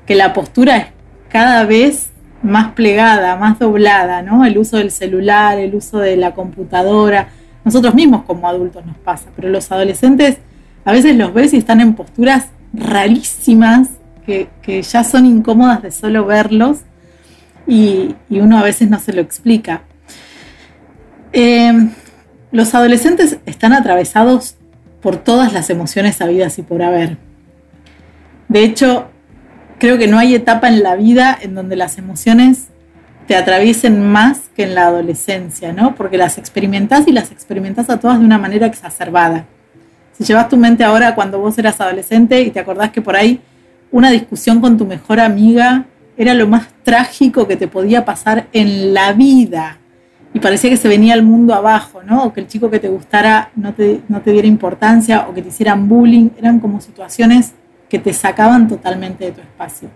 que 0.05 0.15
la 0.15 0.33
postura 0.33 0.77
es 0.77 0.86
cada 1.27 1.65
vez 1.65 2.12
más 2.43 2.74
plegada, 2.74 3.36
más 3.36 3.59
doblada, 3.59 4.21
¿no? 4.21 4.45
El 4.45 4.57
uso 4.57 4.77
del 4.77 4.91
celular, 4.91 5.57
el 5.57 5.75
uso 5.75 5.98
de 5.98 6.15
la 6.15 6.33
computadora, 6.33 7.29
nosotros 7.65 7.95
mismos 7.95 8.24
como 8.24 8.48
adultos 8.48 8.86
nos 8.86 8.98
pasa, 8.98 9.29
pero 9.36 9.50
los 9.50 9.71
adolescentes 9.71 10.38
a 10.86 10.91
veces 10.91 11.15
los 11.15 11.33
ves 11.33 11.53
y 11.53 11.57
están 11.57 11.81
en 11.81 11.95
posturas 11.95 12.48
rarísimas 12.71 13.89
que, 14.25 14.48
ya 14.83 15.03
son 15.03 15.25
incómodas 15.25 15.81
de 15.81 15.89
solo 15.89 16.24
verlos 16.24 16.81
y, 17.69 18.15
uno 18.29 18.57
a 18.57 18.63
veces 18.63 18.89
no 18.89 18.99
se 18.99 19.13
lo 19.13 19.21
explica. 19.21 19.83
Eh, 21.31 21.71
los 22.51 22.73
adolescentes 22.73 23.38
están 23.45 23.73
atravesados 23.73 24.55
por 25.01 25.17
todas 25.17 25.53
las 25.53 25.69
emociones 25.69 26.19
habidas 26.19 26.57
y 26.57 26.63
por 26.63 26.81
haber. 26.81 27.17
De 28.47 28.63
hecho, 28.63 29.09
creo 29.77 29.99
que 29.99 30.07
no 30.07 30.17
hay 30.17 30.33
etapa 30.33 30.67
en 30.67 30.81
la 30.81 30.95
vida 30.95 31.38
en 31.39 31.53
donde 31.53 31.75
las 31.75 31.99
emociones 31.99 32.69
te 33.27 33.35
atraviesen 33.35 34.11
más 34.11 34.49
que 34.55 34.63
en 34.63 34.73
la 34.73 34.88
adolescencia, 34.88 35.71
¿no? 35.71 35.93
Porque 35.93 36.17
las 36.17 36.39
experimentas 36.39 37.07
y 37.07 37.11
las 37.11 37.31
experimentas 37.31 37.91
a 37.91 37.99
todas 37.99 38.19
de 38.19 38.25
una 38.25 38.39
manera 38.39 38.65
exacerbada. 38.65 39.45
Si 40.17 40.23
llevas 40.23 40.49
tu 40.49 40.57
mente 40.57 40.83
ahora 40.83 41.13
cuando 41.13 41.39
vos 41.39 41.55
eras 41.59 41.79
adolescente 41.79 42.41
y 42.41 42.49
te 42.49 42.59
acordás 42.59 42.89
que 42.89 43.03
por 43.03 43.15
ahí 43.15 43.39
una 43.91 44.09
discusión 44.09 44.59
con 44.59 44.77
tu 44.77 44.88
mejor 44.88 45.19
amiga 45.19 45.85
era 46.19 46.35
lo 46.35 46.47
más 46.47 46.67
trágico 46.83 47.47
que 47.47 47.55
te 47.55 47.67
podía 47.67 48.05
pasar 48.05 48.47
en 48.53 48.93
la 48.93 49.13
vida, 49.13 49.79
y 50.33 50.39
parecía 50.39 50.69
que 50.69 50.77
se 50.77 50.88
venía 50.88 51.15
el 51.15 51.23
mundo 51.23 51.55
abajo, 51.55 52.03
¿no? 52.03 52.25
O 52.25 52.33
que 52.33 52.41
el 52.41 52.47
chico 52.47 52.69
que 52.69 52.79
te 52.79 52.88
gustara 52.88 53.49
no 53.55 53.73
te, 53.73 54.01
no 54.09 54.21
te 54.21 54.31
diera 54.31 54.47
importancia 54.47 55.25
o 55.27 55.33
que 55.33 55.41
te 55.41 55.47
hicieran 55.47 55.89
bullying, 55.89 56.29
eran 56.38 56.59
como 56.59 56.81
situaciones 56.81 57.53
que 57.89 57.97
te 57.97 58.13
sacaban 58.13 58.67
totalmente 58.67 59.25
de 59.25 59.31
tu 59.31 59.41
espacio. 59.41 59.89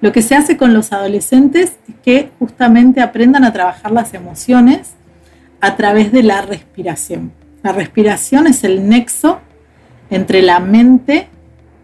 Lo 0.00 0.10
que 0.10 0.22
se 0.22 0.34
hace 0.34 0.56
con 0.56 0.74
los 0.74 0.92
adolescentes 0.92 1.76
es 1.88 1.94
que 2.02 2.30
justamente 2.40 3.00
aprendan 3.00 3.44
a 3.44 3.52
trabajar 3.52 3.92
las 3.92 4.14
emociones 4.14 4.94
a 5.60 5.76
través 5.76 6.10
de 6.10 6.24
la 6.24 6.42
respiración. 6.42 7.32
La 7.62 7.72
respiración 7.72 8.46
es 8.46 8.64
el 8.64 8.88
nexo 8.88 9.40
entre 10.10 10.42
la 10.42 10.58
mente, 10.58 11.28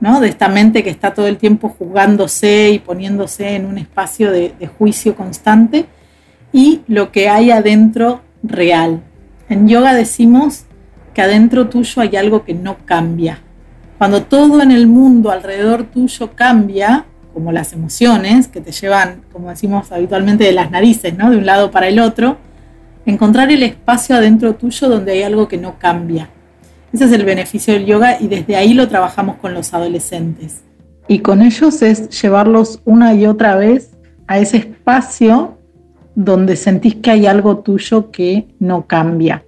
de 0.05 0.29
esta 0.29 0.49
mente 0.49 0.83
que 0.83 0.91
está 0.91 1.15
todo 1.15 1.27
el 1.27 1.39
tiempo 1.39 1.69
jugándose 1.71 2.71
y 2.71 2.79
poniéndose 2.79 3.57
en 3.57 3.65
un 3.65 3.79
espacio 3.79 4.31
de, 4.31 4.55
de 4.59 4.67
juicio 4.67 5.17
constante, 5.17 5.87
y 6.53 6.83
lo 6.87 7.11
que 7.11 7.29
hay 7.29 7.51
adentro 7.51 8.21
real. 8.43 9.01
En 9.49 9.67
yoga 9.67 9.95
decimos 9.95 10.65
que 11.15 11.23
adentro 11.23 11.69
tuyo 11.69 12.03
hay 12.03 12.17
algo 12.17 12.45
que 12.45 12.55
no 12.55 12.77
cambia. 12.85 13.41
Cuando 13.99 14.23
todo 14.23 14.63
en 14.63 14.71
el 14.71 14.87
mundo 14.87 15.31
alrededor 15.31 15.85
tuyo 15.85 16.33
cambia, 16.35 17.07
como 17.33 17.51
las 17.51 17.73
emociones 17.73 18.47
que 18.47 18.61
te 18.61 18.73
llevan, 18.73 19.23
como 19.33 19.51
decimos 19.51 19.91
habitualmente, 19.91 20.45
de 20.45 20.53
las 20.53 20.71
narices, 20.71 21.17
¿no? 21.17 21.31
de 21.31 21.39
un 21.39 21.47
lado 21.47 21.71
para 21.71 21.89
el 21.89 21.99
otro, 21.99 22.37
encontrar 23.07 23.51
el 23.51 23.63
espacio 23.63 24.17
adentro 24.17 24.55
tuyo 24.55 24.89
donde 24.89 25.13
hay 25.13 25.23
algo 25.23 25.49
que 25.49 25.57
no 25.57 25.79
cambia. 25.79 26.29
Ese 26.95 27.07
es 27.07 27.13
el 27.13 27.25
beneficio 27.25 27.75
del 27.75 27.87
yoga 27.87 28.19
y 28.21 28.29
desde 28.29 28.55
ahí 28.55 28.73
lo 28.73 28.87
trabajamos 28.87 29.39
con 29.39 29.53
los 29.53 29.75
adolescentes. 29.75 30.63
Y 31.09 31.19
con 31.19 31.43
ellos 31.43 31.83
es 31.83 32.09
llevarlos 32.23 32.81
una 32.85 33.15
y 33.15 33.27
otra 33.27 33.57
vez 33.57 33.91
a 34.29 34.39
ese 34.39 34.59
espacio 34.59 35.59
donde 36.15 36.55
sentís 36.55 36.95
que 36.95 37.11
hay 37.11 37.27
algo 37.27 37.59
tuyo 37.59 38.13
que 38.13 38.47
no 38.61 38.87
cambia. 38.87 39.45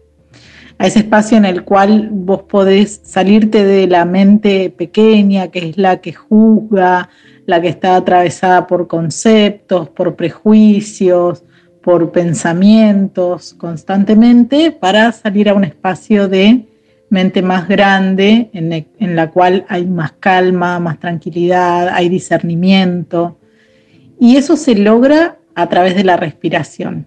A 0.79 0.89
ese 0.89 0.99
espacio 0.99 1.39
en 1.39 1.45
el 1.45 1.63
cual 1.63 2.09
vos 2.11 2.43
podés 2.43 3.01
salirte 3.05 3.65
de 3.65 3.87
la 3.87 4.05
mente 4.05 4.75
pequeña, 4.77 5.47
que 5.47 5.69
es 5.69 5.79
la 5.79 6.01
que 6.01 6.15
juzga, 6.15 7.11
la 7.47 7.63
que 7.63 7.69
está 7.69 7.95
atravesada 7.95 8.67
por 8.67 8.89
conceptos, 8.89 9.89
por 9.91 10.17
prejuicios, 10.17 11.45
por 11.81 12.11
pensamientos 12.11 13.55
constantemente, 13.55 14.73
para 14.73 15.13
salir 15.13 15.49
a 15.49 15.55
un 15.55 15.63
espacio 15.63 16.27
de 16.27 16.67
mente 17.09 17.43
más 17.43 17.69
grande, 17.69 18.51
en, 18.53 18.73
en 18.73 19.17
la 19.17 19.31
cual 19.31 19.65
hay 19.69 19.87
más 19.87 20.13
calma, 20.13 20.79
más 20.79 20.99
tranquilidad, 20.99 21.89
hay 21.89 22.09
discernimiento. 22.09 23.39
Y 24.19 24.37
eso 24.37 24.57
se 24.57 24.75
logra 24.75 25.39
a 25.55 25.69
través 25.69 25.97
de 25.97 26.05
la 26.05 26.17
respiración. 26.17 27.07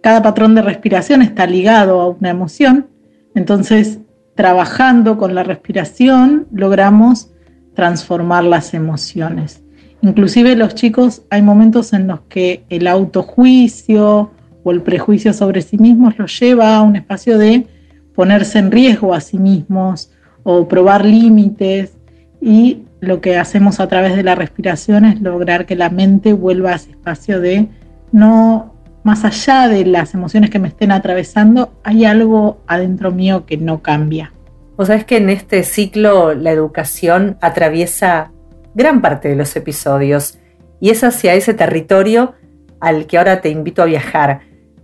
Cada 0.00 0.22
patrón 0.22 0.54
de 0.54 0.62
respiración 0.62 1.22
está 1.22 1.46
ligado 1.46 2.00
a 2.00 2.08
una 2.08 2.30
emoción, 2.30 2.88
entonces 3.34 4.00
trabajando 4.34 5.18
con 5.18 5.34
la 5.34 5.42
respiración 5.42 6.46
logramos 6.52 7.30
transformar 7.74 8.44
las 8.44 8.74
emociones. 8.74 9.62
Inclusive 10.00 10.56
los 10.56 10.74
chicos 10.74 11.22
hay 11.30 11.42
momentos 11.42 11.92
en 11.92 12.08
los 12.08 12.22
que 12.22 12.64
el 12.68 12.88
autojuicio 12.88 14.32
o 14.64 14.70
el 14.72 14.82
prejuicio 14.82 15.32
sobre 15.32 15.62
sí 15.62 15.78
mismos 15.78 16.18
los 16.18 16.38
lleva 16.38 16.76
a 16.76 16.82
un 16.82 16.96
espacio 16.96 17.38
de 17.38 17.66
ponerse 18.14 18.58
en 18.58 18.70
riesgo 18.70 19.14
a 19.14 19.20
sí 19.20 19.38
mismos 19.38 20.10
o 20.42 20.68
probar 20.68 21.04
límites 21.04 21.96
y 22.40 22.82
lo 23.00 23.20
que 23.20 23.36
hacemos 23.36 23.80
a 23.80 23.88
través 23.88 24.16
de 24.16 24.22
la 24.22 24.34
respiración 24.34 25.04
es 25.04 25.20
lograr 25.20 25.66
que 25.66 25.76
la 25.76 25.90
mente 25.90 26.32
vuelva 26.32 26.70
a 26.70 26.76
ese 26.76 26.90
espacio 26.90 27.40
de 27.40 27.68
no, 28.12 28.74
más 29.02 29.24
allá 29.24 29.68
de 29.68 29.84
las 29.84 30.14
emociones 30.14 30.50
que 30.50 30.58
me 30.58 30.68
estén 30.68 30.92
atravesando, 30.92 31.72
hay 31.82 32.04
algo 32.04 32.62
adentro 32.66 33.10
mío 33.10 33.44
que 33.46 33.56
no 33.56 33.82
cambia. 33.82 34.32
O 34.76 34.84
sea, 34.84 34.96
es 34.96 35.04
que 35.04 35.16
en 35.16 35.30
este 35.30 35.64
ciclo 35.64 36.34
la 36.34 36.50
educación 36.50 37.36
atraviesa 37.40 38.32
gran 38.74 39.00
parte 39.00 39.28
de 39.28 39.36
los 39.36 39.54
episodios 39.56 40.38
y 40.80 40.90
es 40.90 41.04
hacia 41.04 41.34
ese 41.34 41.54
territorio 41.54 42.34
al 42.80 43.06
que 43.06 43.18
ahora 43.18 43.40
te 43.40 43.48
invito 43.48 43.82
a 43.82 43.86
viajar, 43.86 44.40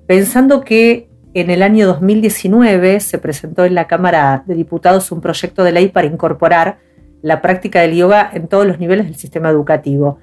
pensando 0.06 0.62
que 0.62 1.07
en 1.34 1.50
el 1.50 1.62
año 1.62 1.86
2019 1.86 3.00
se 3.00 3.18
presentó 3.18 3.64
en 3.64 3.74
la 3.74 3.86
Cámara 3.86 4.42
de 4.46 4.54
Diputados 4.54 5.12
un 5.12 5.20
proyecto 5.20 5.64
de 5.64 5.72
ley 5.72 5.88
para 5.88 6.06
incorporar 6.06 6.78
la 7.22 7.42
práctica 7.42 7.80
del 7.80 7.94
yoga 7.94 8.30
en 8.32 8.48
todos 8.48 8.66
los 8.66 8.78
niveles 8.78 9.06
del 9.06 9.16
sistema 9.16 9.50
educativo. 9.50 10.18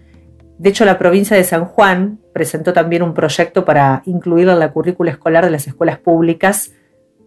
De 0.57 0.69
hecho, 0.69 0.85
la 0.85 0.97
provincia 0.97 1.35
de 1.35 1.43
San 1.43 1.65
Juan 1.65 2.19
presentó 2.33 2.73
también 2.73 3.03
un 3.03 3.13
proyecto 3.13 3.65
para 3.65 4.01
incluirlo 4.05 4.53
en 4.53 4.59
la 4.59 4.71
currícula 4.71 5.11
escolar 5.11 5.45
de 5.45 5.51
las 5.51 5.67
escuelas 5.67 5.99
públicas 5.99 6.71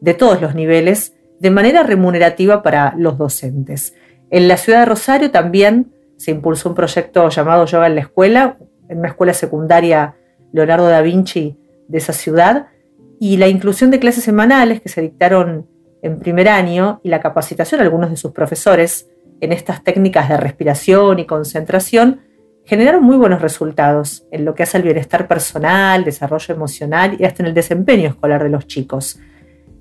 de 0.01 0.15
todos 0.15 0.41
los 0.41 0.55
niveles 0.55 1.15
de 1.39 1.51
manera 1.51 1.83
remunerativa 1.83 2.63
para 2.63 2.95
los 2.97 3.19
docentes. 3.19 3.95
En 4.31 4.49
la 4.49 4.57
ciudad 4.57 4.81
de 4.81 4.87
Rosario 4.87 5.31
también 5.31 5.93
se 6.17 6.31
impulsó 6.31 6.71
un 6.71 6.75
proyecto 6.75 7.29
llamado 7.29 7.65
Yoga 7.67 7.87
en 7.87 7.95
la 7.95 8.01
Escuela, 8.01 8.57
en 8.89 8.99
una 8.99 9.09
escuela 9.09 9.35
secundaria 9.35 10.17
Leonardo 10.53 10.89
da 10.89 11.03
Vinci 11.03 11.59
de 11.87 11.99
esa 11.99 12.13
ciudad, 12.13 12.67
y 13.21 13.37
la 13.37 13.49
inclusión 13.49 13.91
de 13.91 13.99
clases 13.99 14.25
semanales 14.25 14.81
que 14.81 14.89
se 14.89 15.03
dictaron 15.03 15.67
en 16.03 16.19
primer 16.19 16.49
año 16.49 17.01
y 17.03 17.09
la 17.09 17.21
capacitación 17.21 17.79
de 17.81 17.85
algunos 17.85 18.11
de 18.11 18.17
sus 18.17 18.33
profesores 18.33 19.09
en 19.41 19.53
estas 19.53 19.83
técnicas 19.83 20.29
de 20.29 20.37
respiración 20.37 21.19
y 21.19 21.27
concentración 21.27 22.21
generaron 22.65 23.03
muy 23.03 23.17
buenos 23.17 23.41
resultados 23.41 24.27
en 24.31 24.45
lo 24.45 24.55
que 24.55 24.63
hace 24.63 24.77
al 24.77 24.83
bienestar 24.83 25.27
personal, 25.27 26.05
desarrollo 26.05 26.55
emocional 26.55 27.17
y 27.19 27.25
hasta 27.25 27.43
en 27.43 27.49
el 27.49 27.55
desempeño 27.55 28.09
escolar 28.09 28.43
de 28.43 28.51
los 28.51 28.67
chicos. 28.67 29.19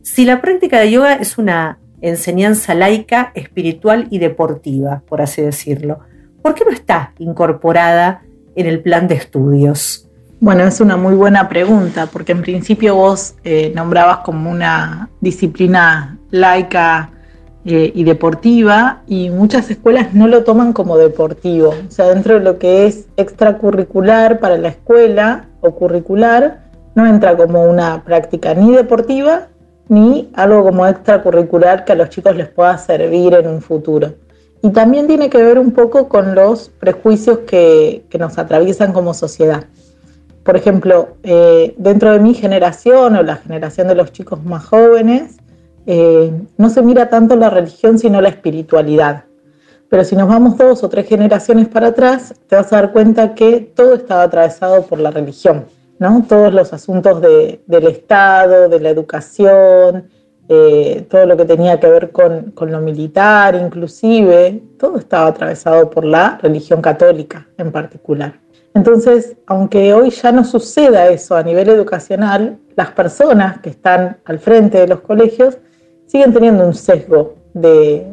Si 0.03 0.23
la 0.23 0.41
práctica 0.41 0.79
de 0.79 0.91
yoga 0.91 1.15
es 1.15 1.37
una 1.37 1.79
enseñanza 1.99 2.73
laica, 2.73 3.31
espiritual 3.35 4.07
y 4.09 4.19
deportiva, 4.19 5.03
por 5.07 5.21
así 5.21 5.41
decirlo, 5.41 5.99
¿por 6.41 6.53
qué 6.53 6.63
no 6.63 6.71
está 6.71 7.13
incorporada 7.17 8.21
en 8.55 8.67
el 8.67 8.81
plan 8.81 9.07
de 9.07 9.15
estudios? 9.15 10.06
Bueno, 10.39 10.63
es 10.63 10.79
una 10.81 10.97
muy 10.97 11.15
buena 11.15 11.49
pregunta, 11.49 12.07
porque 12.11 12.31
en 12.31 12.41
principio 12.41 12.95
vos 12.95 13.35
eh, 13.43 13.71
nombrabas 13.75 14.19
como 14.19 14.51
una 14.51 15.09
disciplina 15.19 16.17
laica 16.29 17.11
eh, 17.65 17.91
y 17.93 18.03
deportiva 18.03 19.01
y 19.07 19.29
muchas 19.29 19.69
escuelas 19.69 20.13
no 20.13 20.27
lo 20.27 20.43
toman 20.43 20.73
como 20.73 20.97
deportivo. 20.97 21.69
O 21.69 21.91
sea, 21.91 22.07
dentro 22.09 22.35
de 22.35 22.39
lo 22.41 22.59
que 22.59 22.85
es 22.85 23.07
extracurricular 23.17 24.39
para 24.39 24.57
la 24.57 24.69
escuela 24.69 25.47
o 25.61 25.71
curricular, 25.71 26.67
no 26.95 27.05
entra 27.05 27.35
como 27.35 27.63
una 27.63 28.03
práctica 28.03 28.53
ni 28.53 28.71
deportiva 28.73 29.47
ni 29.89 30.29
algo 30.33 30.63
como 30.63 30.85
extracurricular 30.85 31.85
que 31.85 31.93
a 31.93 31.95
los 31.95 32.09
chicos 32.09 32.35
les 32.35 32.47
pueda 32.47 32.77
servir 32.77 33.33
en 33.33 33.47
un 33.47 33.61
futuro. 33.61 34.13
Y 34.61 34.71
también 34.71 35.07
tiene 35.07 35.29
que 35.29 35.41
ver 35.41 35.59
un 35.59 35.71
poco 35.71 36.09
con 36.09 36.35
los 36.35 36.69
prejuicios 36.69 37.39
que, 37.39 38.05
nos 38.17 38.37
atraviesan 38.37 38.93
como 38.93 39.13
sociedad. 39.13 39.65
Por 40.47 40.55
ejemplo, 40.55 41.17
eh, 41.23 41.75
dentro 41.77 42.13
de 42.13 42.19
mi 42.19 42.33
generación 42.33 43.17
o 43.17 43.21
la 43.21 43.35
generación 43.35 43.89
de 43.89 43.95
los 43.95 44.13
chicos 44.13 44.41
más 44.45 44.65
jóvenes, 44.65 45.35
eh, 45.85 46.31
no 46.55 46.69
se 46.69 46.81
mira 46.81 47.09
tanto 47.09 47.35
la 47.35 47.49
religión 47.49 47.99
sino 47.99 48.21
la 48.21 48.29
espiritualidad. 48.29 49.25
Pero 49.89 50.05
si 50.05 50.15
nos 50.15 50.29
vamos 50.29 50.57
dos 50.57 50.85
o 50.85 50.87
tres 50.87 51.05
generaciones 51.05 51.67
para 51.67 51.87
atrás, 51.87 52.33
te 52.47 52.55
vas 52.55 52.71
a 52.71 52.77
dar 52.77 52.93
cuenta 52.93 53.35
que 53.35 53.59
todo 53.59 53.95
estaba 53.95 54.23
atravesado 54.23 54.83
por 54.83 55.01
la 55.01 55.11
religión, 55.11 55.65
¿no? 55.99 56.23
Todos 56.29 56.53
los 56.53 56.71
asuntos 56.71 57.21
del 57.21 57.87
Estado, 57.87 58.69
de 58.69 58.79
la 58.79 58.87
educación, 58.87 60.07
eh, 60.47 61.05
todo 61.09 61.25
lo 61.25 61.35
que 61.35 61.43
tenía 61.43 61.77
que 61.77 61.87
ver 61.87 62.11
con, 62.11 62.51
con, 62.51 62.71
lo 62.71 62.79
militar, 62.79 63.53
inclusive, 63.55 64.61
todo 64.79 64.97
estaba 64.97 65.27
atravesado 65.27 65.89
por 65.89 66.05
la 66.05 66.39
religión 66.41 66.81
católica 66.81 67.45
en 67.57 67.69
particular. 67.73 68.46
Entonces, 68.77 69.35
aunque 69.47 69.91
hoy 69.95 70.11
ya 70.11 70.31
no 70.31 70.43
suceda 70.43 71.07
eso 71.07 71.35
a 71.35 71.41
nivel 71.41 71.67
educacional, 71.67 72.59
las 72.75 72.91
personas 72.91 73.59
que 73.59 73.71
están 73.71 74.17
al 74.23 74.37
frente 74.37 74.77
de 74.77 74.87
los 74.87 74.99
colegios 74.99 75.57
siguen 76.05 76.31
teniendo 76.31 76.63
un 76.63 76.75
sesgo 76.75 77.37
de, 77.55 78.05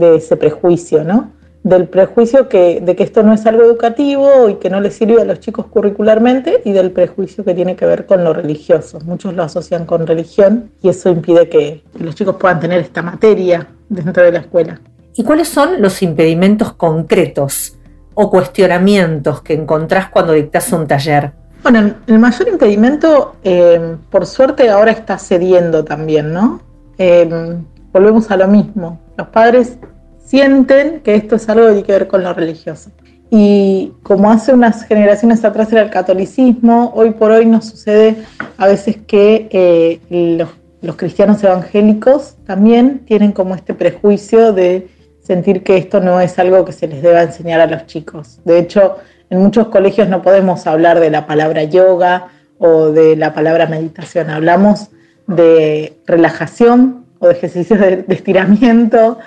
ese 0.00 0.36
prejuicio, 0.36 1.02
¿no? 1.02 1.32
Del 1.64 1.88
prejuicio 1.88 2.44
de 2.44 2.94
que 2.96 3.02
esto 3.02 3.24
no 3.24 3.32
es 3.32 3.44
algo 3.46 3.64
educativo 3.64 4.48
y 4.48 4.54
que 4.54 4.70
no 4.70 4.80
les 4.80 4.94
sirve 4.94 5.20
a 5.20 5.24
los 5.24 5.40
chicos 5.40 5.66
curricularmente 5.66 6.62
y 6.64 6.70
del 6.70 6.92
prejuicio 6.92 7.42
que 7.44 7.54
tiene 7.54 7.74
que 7.74 7.84
ver 7.84 8.06
con 8.06 8.22
lo 8.22 8.32
religioso. 8.32 9.00
Muchos 9.04 9.34
lo 9.34 9.42
asocian 9.42 9.86
con 9.86 10.06
religión 10.06 10.70
y 10.82 10.88
eso 10.88 11.10
impide 11.10 11.48
que, 11.48 11.82
que 11.98 12.04
los 12.04 12.14
chicos 12.14 12.36
puedan 12.36 12.60
tener 12.60 12.80
esta 12.80 13.02
materia 13.02 13.66
dentro 13.88 14.22
de 14.22 14.30
la 14.30 14.38
escuela. 14.38 14.80
¿Y 15.16 15.24
cuáles 15.24 15.48
son 15.48 15.82
los 15.82 16.00
impedimentos 16.00 16.74
concretos 16.74 17.76
o 18.14 18.30
cuestionamientos 18.30 19.42
que 19.42 19.54
encontrás 19.54 20.08
cuando 20.08 20.32
dictas 20.32 20.72
un 20.72 20.86
taller? 20.86 21.32
Bueno, 21.62 21.94
el 22.06 22.18
mayor 22.18 22.48
impedimento, 22.48 23.36
eh, 23.44 23.96
por 24.10 24.26
suerte, 24.26 24.68
ahora 24.68 24.90
está 24.90 25.18
cediendo 25.18 25.84
también, 25.84 26.32
¿no? 26.32 26.60
Em, 26.98 27.64
volvemos 27.92 28.30
a 28.30 28.36
lo 28.36 28.48
mismo. 28.48 29.00
Los 29.16 29.28
padres 29.28 29.78
sienten 30.24 31.00
que 31.00 31.14
esto 31.14 31.36
es 31.36 31.48
algo 31.48 31.66
que 31.66 31.72
tiene 31.72 31.86
que 31.86 31.92
ver 31.92 32.08
con 32.08 32.24
lo 32.24 32.32
religioso. 32.34 32.90
Y 33.34 33.92
como 34.02 34.30
hace 34.30 34.52
unas 34.52 34.84
generaciones 34.84 35.42
atrás 35.42 35.72
era 35.72 35.80
el 35.80 35.90
catolicismo, 35.90 36.92
hoy 36.94 37.12
por 37.12 37.30
hoy 37.30 37.46
nos 37.46 37.64
sucede 37.64 38.16
a 38.58 38.66
veces 38.66 38.98
que 39.06 39.48
eh, 39.50 40.38
los, 40.82 40.96
cristianos 40.96 41.42
evangélicos 41.42 42.34
también 42.44 43.00
tienen 43.06 43.32
como 43.32 43.54
este 43.54 43.72
prejuicio 43.72 44.52
de 44.52 44.88
sentir 45.22 45.62
que 45.62 45.76
esto 45.76 46.00
no 46.00 46.20
es 46.20 46.38
algo 46.38 46.64
que 46.64 46.72
se 46.72 46.88
les 46.88 47.02
deba 47.02 47.22
enseñar 47.22 47.60
a 47.60 47.66
los 47.66 47.86
chicos. 47.86 48.40
De 48.44 48.58
hecho, 48.58 48.98
en 49.30 49.38
muchos 49.38 49.68
colegios 49.68 50.08
no 50.08 50.20
podemos 50.20 50.66
hablar 50.66 51.00
de 51.00 51.10
la 51.10 51.26
palabra 51.26 51.64
yoga 51.64 52.28
o 52.58 52.90
de 52.90 53.16
la 53.16 53.32
palabra 53.32 53.66
meditación, 53.66 54.30
hablamos 54.30 54.90
de 55.26 55.96
relajación 56.06 57.06
o 57.18 57.28
de 57.28 57.34
ejercicios 57.34 57.80
de, 57.80 58.04
estiramiento 58.08 59.18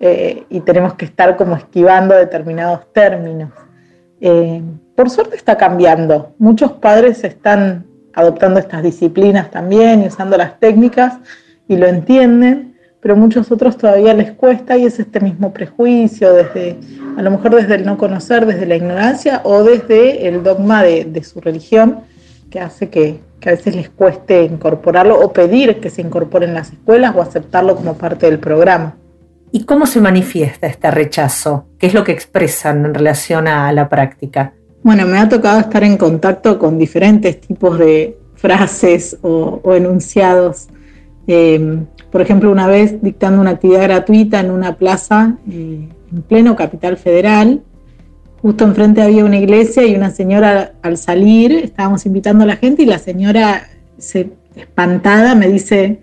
eh, 0.00 0.44
y 0.50 0.60
tenemos 0.60 0.94
que 0.94 1.04
estar 1.04 1.36
como 1.36 1.56
esquivando 1.56 2.14
determinados 2.14 2.92
términos. 2.92 3.50
Eh, 4.20 4.62
por 4.96 5.10
suerte 5.10 5.36
está 5.36 5.56
cambiando. 5.56 6.34
Muchos 6.38 6.72
padres 6.72 7.24
están 7.24 7.86
adoptando 8.12 8.60
estas 8.60 8.82
disciplinas 8.82 9.50
también 9.50 10.02
y 10.02 10.06
usando 10.06 10.36
las 10.36 10.58
técnicas 10.58 11.18
y 11.68 11.76
lo 11.76 11.86
entienden, 11.86 12.73
pero 13.04 13.16
muchos 13.16 13.52
otros 13.52 13.76
todavía 13.76 14.14
les 14.14 14.32
cuesta 14.32 14.78
y 14.78 14.86
es 14.86 14.98
este 14.98 15.20
mismo 15.20 15.52
prejuicio, 15.52 16.32
desde, 16.32 16.78
a 17.18 17.20
lo 17.20 17.30
mejor 17.30 17.54
desde 17.54 17.74
el 17.74 17.84
no 17.84 17.98
conocer, 17.98 18.46
desde 18.46 18.64
la 18.64 18.76
ignorancia 18.76 19.42
o 19.44 19.62
desde 19.62 20.26
el 20.26 20.42
dogma 20.42 20.82
de 20.82 21.22
su 21.22 21.42
religión 21.42 22.00
que 22.50 22.60
hace 22.60 22.88
que, 22.88 23.20
que 23.40 23.50
a 23.50 23.52
veces 23.52 23.76
les 23.76 23.90
cueste 23.90 24.44
incorporarlo 24.44 25.20
o 25.20 25.34
pedir 25.34 25.80
que 25.80 25.90
se 25.90 26.00
incorpore 26.00 26.46
en 26.46 26.54
las 26.54 26.72
escuelas 26.72 27.14
o 27.14 27.20
aceptarlo 27.20 27.76
como 27.76 27.92
parte 27.92 28.24
del 28.24 28.38
programa. 28.38 28.96
¿Y 29.52 29.64
cómo 29.64 29.84
se 29.84 30.00
manifiesta 30.00 30.66
este 30.66 30.90
rechazo? 30.90 31.66
¿Qué 31.78 31.88
es 31.88 31.92
lo 31.92 32.04
que 32.04 32.12
expresan 32.12 32.86
en 32.86 32.94
relación 32.94 33.48
a 33.48 33.70
la 33.72 33.90
práctica? 33.90 34.54
Bueno, 34.82 35.04
me 35.04 35.18
ha 35.18 35.28
tocado 35.28 35.60
estar 35.60 35.84
en 35.84 35.98
contacto 35.98 36.58
con 36.58 36.78
diferentes 36.78 37.38
tipos 37.38 37.78
de 37.78 38.16
frases 38.34 39.18
o, 39.20 39.60
enunciados. 39.74 40.68
Eh, 41.26 41.84
por 42.14 42.20
ejemplo, 42.20 42.52
una 42.52 42.68
vez 42.68 43.02
dictando 43.02 43.40
una 43.40 43.50
actividad 43.50 43.82
gratuita 43.82 44.38
en 44.38 44.52
una 44.52 44.76
plaza 44.76 45.36
eh, 45.50 45.88
en 46.12 46.22
pleno 46.22 46.54
Capital 46.54 46.96
Federal, 46.96 47.64
justo 48.40 48.62
enfrente 48.62 49.02
había 49.02 49.24
una 49.24 49.36
iglesia 49.36 49.84
y 49.84 49.96
una 49.96 50.12
señora 50.12 50.74
al 50.82 50.96
salir, 50.96 51.50
estábamos 51.50 52.06
invitando 52.06 52.44
a 52.44 52.46
la 52.46 52.54
gente 52.54 52.84
y 52.84 52.86
la 52.86 53.00
señora, 53.00 53.66
se, 53.98 54.30
espantada, 54.54 55.34
me 55.34 55.48
dice, 55.48 56.02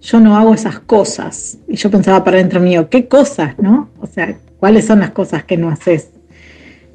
yo 0.00 0.20
no 0.20 0.36
hago 0.36 0.54
esas 0.54 0.78
cosas. 0.78 1.58
Y 1.66 1.74
yo 1.74 1.90
pensaba 1.90 2.22
para 2.22 2.36
dentro 2.36 2.60
mío, 2.60 2.88
¿qué 2.88 3.08
cosas, 3.08 3.58
no? 3.58 3.88
O 4.00 4.06
sea, 4.06 4.38
¿cuáles 4.60 4.86
son 4.86 5.00
las 5.00 5.10
cosas 5.10 5.42
que 5.42 5.56
no 5.56 5.70
haces? 5.70 6.10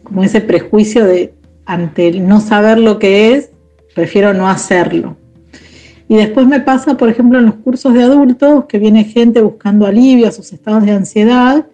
Como 0.03 0.23
ese 0.23 0.39
prejuicio 0.39 1.03
de 1.03 1.33
ante 1.65 2.07
el 2.07 2.25
no 2.25 2.39
saber 2.39 2.79
lo 2.79 2.97
que 2.97 3.33
es, 3.33 3.49
prefiero 3.93 4.33
no 4.33 4.47
hacerlo. 4.47 5.17
Y 6.07 6.15
después 6.15 6.45
me 6.47 6.59
pasa, 6.59 6.95
por 6.95 7.09
ejemplo, 7.09 7.39
en 7.39 7.45
los 7.45 7.55
cursos 7.55 7.93
de 7.93 8.03
adultos, 8.03 8.65
que 8.65 8.79
viene 8.79 9.05
gente 9.05 9.41
buscando 9.41 9.85
alivio 9.85 10.27
a 10.27 10.31
sus 10.31 10.51
estados 10.53 10.85
de 10.85 10.91
ansiedad, 10.91 11.65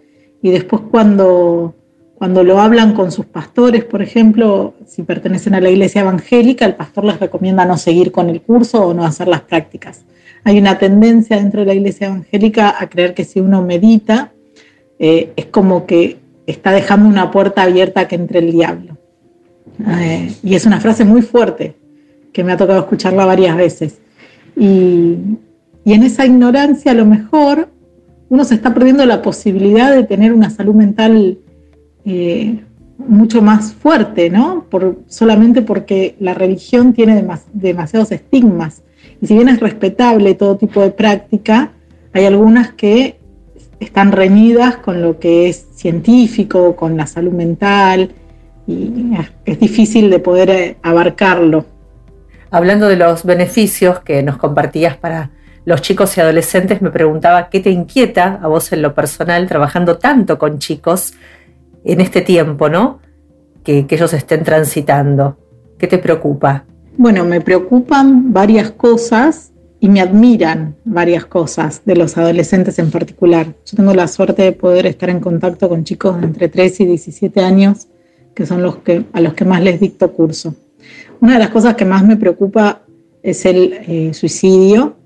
y 0.42 0.50
después 0.50 0.82
cuando 0.90 1.74
cuando 2.20 2.44
lo 2.44 2.60
hablan 2.60 2.92
con 2.92 3.10
sus 3.10 3.24
pastores, 3.24 3.82
por 3.86 4.02
ejemplo, 4.02 4.74
si 4.86 5.04
pertenecen 5.04 5.54
a 5.54 5.60
la 5.62 5.70
iglesia 5.70 6.02
evangélica, 6.02 6.66
el 6.66 6.74
pastor 6.74 7.06
les 7.06 7.18
recomienda 7.18 7.64
no 7.64 7.78
seguir 7.78 8.12
con 8.12 8.28
el 8.28 8.42
curso 8.42 8.88
o 8.88 8.92
no 8.92 9.06
hacer 9.06 9.26
las 9.26 9.40
prácticas. 9.40 10.04
Hay 10.44 10.58
una 10.58 10.76
tendencia 10.76 11.38
dentro 11.38 11.60
de 11.60 11.66
la 11.68 11.72
iglesia 11.72 12.08
evangélica 12.08 12.76
a 12.78 12.90
creer 12.90 13.14
que 13.14 13.24
si 13.24 13.40
uno 13.40 13.62
medita, 13.62 14.32
eh, 14.98 15.32
es 15.34 15.46
como 15.46 15.86
que 15.86 16.18
está 16.46 16.72
dejando 16.72 17.08
una 17.08 17.30
puerta 17.30 17.62
abierta 17.62 18.06
que 18.06 18.16
entre 18.16 18.40
el 18.40 18.52
diablo. 18.52 18.98
Eh, 19.88 20.30
y 20.42 20.54
es 20.54 20.66
una 20.66 20.78
frase 20.78 21.06
muy 21.06 21.22
fuerte, 21.22 21.74
que 22.34 22.44
me 22.44 22.52
ha 22.52 22.58
tocado 22.58 22.80
escucharla 22.80 23.24
varias 23.24 23.56
veces. 23.56 23.98
Y, 24.56 25.16
en 25.86 26.02
esa 26.04 26.24
ignorancia 26.24 26.92
a 26.92 26.94
lo 26.94 27.04
mejor 27.04 27.68
uno 28.28 28.44
se 28.44 28.54
está 28.54 28.72
perdiendo 28.72 29.04
la 29.06 29.22
posibilidad 29.22 29.92
de 29.92 30.04
tener 30.04 30.32
una 30.32 30.48
salud 30.48 30.74
mental 30.74 31.38
eh, 32.04 32.60
mucho 32.96 33.42
más 33.42 33.72
fuerte, 33.72 34.30
¿no? 34.30 34.66
Por, 34.70 35.00
solamente 35.08 35.62
porque 35.62 36.14
la 36.20 36.34
religión 36.34 36.92
tiene 36.92 37.24
demasiados 37.52 38.12
estigmas 38.12 38.82
Y 39.20 39.26
si 39.26 39.34
bien 39.34 39.48
es 39.48 39.58
respetable 39.58 40.34
todo 40.34 40.56
tipo 40.56 40.80
de 40.80 40.90
práctica, 40.90 41.72
hay 42.12 42.26
algunas 42.26 42.72
que 42.74 43.18
están 43.80 44.12
reñidas 44.12 44.76
con 44.76 45.02
lo 45.02 45.18
que 45.18 45.48
es 45.48 45.66
científico, 45.74 46.76
con 46.76 46.96
la 46.96 47.06
salud 47.06 47.32
mental, 47.32 48.10
y 48.66 49.12
es 49.44 49.58
difícil 49.58 50.10
de 50.10 50.18
poder 50.18 50.50
eh, 50.50 50.76
abarcarlo. 50.82 51.64
Hablando 52.52 52.88
de 52.88 52.96
los 52.96 53.24
beneficios 53.24 54.00
que 54.00 54.22
nos 54.24 54.36
compartías 54.36 54.96
para 54.96 55.30
los 55.64 55.82
chicos 55.82 56.16
y 56.16 56.20
adolescentes, 56.20 56.82
me 56.82 56.90
preguntaba 56.90 57.48
qué 57.48 57.60
te 57.60 57.70
inquieta 57.70 58.40
a 58.42 58.48
vos 58.48 58.72
en 58.72 58.82
lo 58.82 58.92
personal 58.92 59.46
trabajando 59.46 59.98
tanto 59.98 60.36
con 60.36 60.58
chicos 60.58 61.12
en 61.84 62.00
este 62.00 62.22
tiempo, 62.22 62.68
¿no? 62.68 62.98
Que, 63.62 63.86
ellos 63.88 64.12
estén 64.14 64.42
transitando. 64.42 65.38
¿Qué 65.78 65.86
te 65.86 65.98
preocupa? 65.98 66.64
Bueno, 66.96 67.24
me 67.24 67.40
preocupan 67.40 68.32
varias 68.32 68.72
cosas 68.72 69.52
y 69.78 69.88
me 69.88 70.00
admiran 70.00 70.74
varias 70.84 71.26
cosas 71.26 71.82
de 71.84 71.94
los 71.94 72.18
adolescentes 72.18 72.80
en 72.80 72.90
particular. 72.90 73.46
Yo 73.64 73.76
tengo 73.76 73.94
la 73.94 74.08
suerte 74.08 74.42
de 74.42 74.52
poder 74.52 74.86
estar 74.86 75.08
en 75.08 75.20
contacto 75.20 75.68
con 75.68 75.84
chicos 75.84 76.20
de 76.20 76.26
entre 76.26 76.48
3 76.48 76.80
y 76.80 76.86
17 76.86 77.40
años, 77.44 77.86
que 78.34 78.44
son 78.44 78.60
los 78.60 78.78
que, 78.78 79.04
a 79.12 79.20
los 79.20 79.34
que 79.34 79.44
más 79.44 79.62
les 79.62 79.78
dicto 79.78 80.12
curso. 80.12 80.56
Una 81.20 81.34
de 81.34 81.38
las 81.38 81.50
cosas 81.50 81.74
que 81.74 81.84
más 81.84 82.04
me 82.04 82.16
preocupa 82.16 82.82
es 83.22 83.44
el 83.44 83.74
eh, 83.86 84.14
suicidio, 84.14 84.96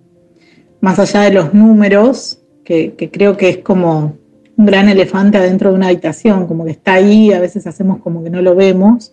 más 0.81 0.99
allá 0.99 1.23
de 1.23 1.33
los 1.33 1.53
números, 1.53 2.41
que, 2.65 2.95
que 2.95 3.11
creo 3.11 3.37
que 3.37 3.49
es 3.49 3.59
como 3.59 4.17
un 4.57 4.67
gran 4.67 4.89
elefante 4.89 5.39
adentro 5.39 5.71
de 5.71 5.77
una 5.77 5.89
habitación, 5.89 6.47
como 6.47 6.65
que 6.65 6.71
está 6.71 6.95
ahí, 6.95 7.33
a 7.33 7.41
veces 7.41 7.67
hacemos 7.67 7.99
como 7.99 8.23
que 8.23 8.31
no 8.31 8.43
lo 8.43 8.55
vemos, 8.55 9.13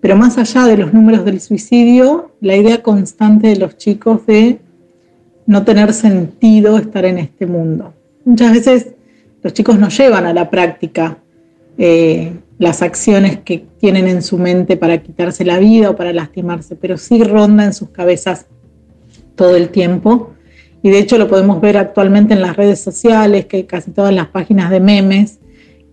pero 0.00 0.16
más 0.16 0.38
allá 0.38 0.64
de 0.64 0.76
los 0.76 0.92
números 0.92 1.24
del 1.24 1.40
suicidio, 1.40 2.32
la 2.40 2.56
idea 2.56 2.82
constante 2.82 3.48
de 3.48 3.56
los 3.56 3.76
chicos 3.76 4.26
de 4.26 4.58
no 5.46 5.64
tener 5.64 5.92
sentido 5.92 6.78
estar 6.78 7.04
en 7.04 7.18
este 7.18 7.46
mundo. 7.46 7.94
Muchas 8.24 8.52
veces 8.52 8.94
los 9.42 9.52
chicos 9.52 9.78
no 9.78 9.88
llevan 9.88 10.26
a 10.26 10.34
la 10.34 10.50
práctica 10.50 11.18
eh, 11.78 12.32
las 12.58 12.82
acciones 12.82 13.38
que 13.38 13.64
tienen 13.78 14.08
en 14.08 14.22
su 14.22 14.36
mente 14.36 14.76
para 14.76 14.98
quitarse 14.98 15.44
la 15.44 15.58
vida 15.58 15.90
o 15.90 15.96
para 15.96 16.12
lastimarse, 16.12 16.76
pero 16.76 16.98
sí 16.98 17.22
ronda 17.22 17.64
en 17.64 17.72
sus 17.72 17.90
cabezas 17.90 18.46
todo 19.36 19.56
el 19.56 19.70
tiempo. 19.70 20.32
Y 20.82 20.90
de 20.90 20.98
hecho 20.98 21.18
lo 21.18 21.28
podemos 21.28 21.60
ver 21.60 21.76
actualmente 21.76 22.34
en 22.34 22.42
las 22.42 22.56
redes 22.56 22.80
sociales, 22.80 23.46
que 23.46 23.66
casi 23.66 23.92
todas 23.92 24.12
las 24.14 24.28
páginas 24.28 24.70
de 24.70 24.80
memes 24.80 25.38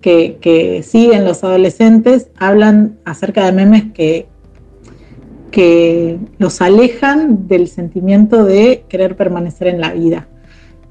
que, 0.01 0.83
siguen 0.85 1.25
los 1.25 1.43
adolescentes 1.43 2.29
hablan 2.37 2.99
acerca 3.05 3.45
de 3.45 3.51
memes 3.51 3.85
que 3.93 4.27
que 5.55 6.19
los 6.37 6.61
alejan 6.61 7.47
del 7.47 7.69
sentimiento 7.69 8.43
de 8.43 8.83
querer 8.89 9.15
permanecer 9.15 9.67
en 9.67 9.79
la 9.79 9.93
vida. 9.93 10.27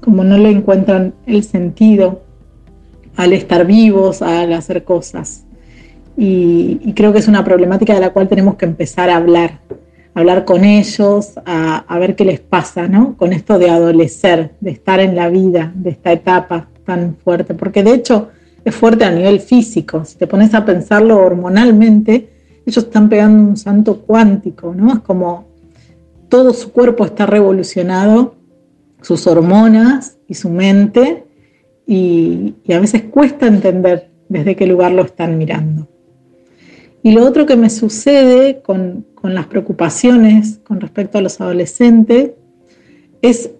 Como 0.01 0.23
no 0.23 0.39
le 0.39 0.49
encuentran 0.49 1.13
el 1.27 1.43
sentido 1.43 2.24
al 3.15 3.33
estar 3.33 3.65
vivos, 3.65 4.21
al 4.21 4.53
hacer 4.53 4.83
cosas. 4.83 5.45
Y, 6.17 6.93
creo 6.95 7.11
que 7.11 7.19
es 7.19 7.27
una 7.27 7.43
problemática 7.43 7.93
de 7.93 7.99
la 7.99 8.13
cual 8.13 8.27
tenemos 8.27 8.55
que 8.55 8.65
empezar 8.65 9.09
a 9.09 9.17
hablar, 9.17 9.59
hablar 10.13 10.45
con 10.45 10.63
ellos, 10.63 11.33
a, 11.45 11.77
a, 11.77 11.99
ver 11.99 12.15
qué 12.15 12.25
les 12.25 12.39
pasa, 12.39 12.87
¿no? 12.87 13.17
Con 13.17 13.33
esto 13.33 13.59
de 13.59 13.69
adolecer, 13.69 14.51
de 14.61 14.71
estar 14.71 14.99
en 14.99 15.15
la 15.15 15.29
vida, 15.29 15.71
de 15.75 15.89
esta 15.89 16.11
etapa 16.11 16.67
tan 16.85 17.17
fuerte. 17.23 17.53
Porque 17.53 17.83
de 17.83 17.93
hecho 17.93 18.29
es 18.63 18.73
fuerte 18.75 19.05
a 19.05 19.11
nivel 19.11 19.39
físico. 19.41 20.05
Si 20.05 20.17
te 20.17 20.27
pones 20.27 20.53
a 20.53 20.65
pensarlo 20.65 21.17
hormonalmente, 21.17 22.29
ellos 22.65 22.83
están 22.83 23.09
pegando 23.09 23.49
un 23.49 23.57
santo 23.57 24.01
cuántico, 24.01 24.73
¿no? 24.73 24.93
Es 24.93 24.99
como 24.99 25.45
todo 26.29 26.53
su 26.53 26.71
cuerpo 26.71 27.05
está 27.05 27.25
revolucionado, 27.25 28.35
sus 29.01 29.27
hormonas 29.27 30.17
y 30.27 30.33
su 30.33 30.49
mente, 30.49 31.24
y, 31.87 32.55
a 32.73 32.79
veces 32.79 33.03
cuesta 33.03 33.47
entender 33.47 34.09
desde 34.29 34.55
qué 34.55 34.65
lugar 34.65 34.91
lo 34.91 35.03
están 35.03 35.37
mirando. 35.37 35.87
Y 37.03 37.11
lo 37.11 37.23
otro 37.23 37.45
que 37.45 37.55
me 37.55 37.69
sucede 37.69 38.61
con, 38.61 39.05
las 39.23 39.47
preocupaciones 39.47 40.59
con 40.63 40.79
respecto 40.79 41.17
a 41.17 41.21
los 41.21 41.41
adolescentes 41.41 42.31
es 43.23 43.51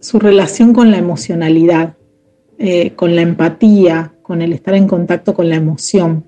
su 0.00 0.18
relación 0.18 0.74
con 0.74 0.90
la 0.90 0.98
emocionalidad, 0.98 1.96
eh, 2.58 2.90
con 2.90 3.16
la 3.16 3.22
empatía, 3.22 4.12
con 4.20 4.42
el 4.42 4.52
estar 4.52 4.74
en 4.74 4.86
contacto 4.86 5.32
con 5.32 5.48
la 5.48 5.56
emoción. 5.56 6.24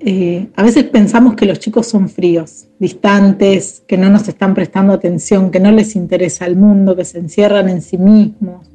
Eh, 0.00 0.48
a 0.54 0.62
veces 0.62 0.84
pensamos 0.84 1.34
que 1.34 1.46
los 1.46 1.58
chicos 1.58 1.86
son 1.86 2.08
fríos, 2.08 2.68
distantes, 2.78 3.82
que 3.86 3.96
no 3.96 4.10
nos 4.10 4.28
están 4.28 4.54
prestando 4.54 4.92
atención, 4.92 5.50
que 5.50 5.60
no 5.60 5.72
les 5.72 5.96
interesa 5.96 6.46
el 6.46 6.56
mundo, 6.56 6.96
que 6.96 7.04
se 7.04 7.18
encierran 7.18 7.68
en 7.68 7.82
sí 7.82 7.98
mismos. 7.98 8.68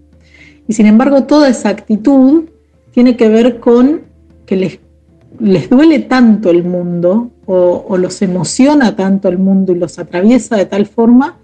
Y 0.67 0.73
sin 0.73 0.85
embargo, 0.85 1.23
toda 1.23 1.49
esa 1.49 1.69
actitud 1.69 2.45
tiene 2.91 3.17
que 3.17 3.29
ver 3.29 3.59
con 3.59 4.01
que 4.45 4.55
les, 4.55 4.79
les 5.39 5.69
duele 5.69 5.99
tanto 5.99 6.49
el 6.49 6.63
mundo 6.63 7.31
o, 7.45 7.85
o 7.87 7.97
los 7.97 8.21
emociona 8.21 8.95
tanto 8.95 9.27
el 9.27 9.37
mundo 9.37 9.73
y 9.73 9.79
los 9.79 9.99
atraviesa 9.99 10.55
de 10.55 10.65
tal 10.65 10.85
forma 10.85 11.37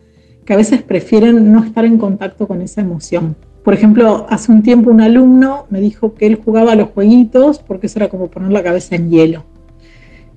que 0.45 0.53
a 0.53 0.57
veces 0.57 0.81
prefieren 0.81 1.51
no 1.51 1.63
estar 1.63 1.85
en 1.85 1.97
contacto 1.97 2.47
con 2.47 2.61
esa 2.61 2.81
emoción. 2.81 3.35
Por 3.63 3.73
ejemplo, 3.73 4.25
hace 4.29 4.51
un 4.51 4.63
tiempo 4.63 4.89
un 4.89 5.01
alumno 5.01 5.65
me 5.69 5.81
dijo 5.81 6.15
que 6.15 6.25
él 6.25 6.39
jugaba 6.43 6.71
a 6.71 6.75
los 6.75 6.89
jueguitos 6.89 7.59
porque 7.59 7.87
eso 7.87 7.99
era 7.99 8.09
como 8.09 8.27
poner 8.27 8.51
la 8.51 8.63
cabeza 8.63 8.95
en 8.95 9.11
hielo. 9.11 9.43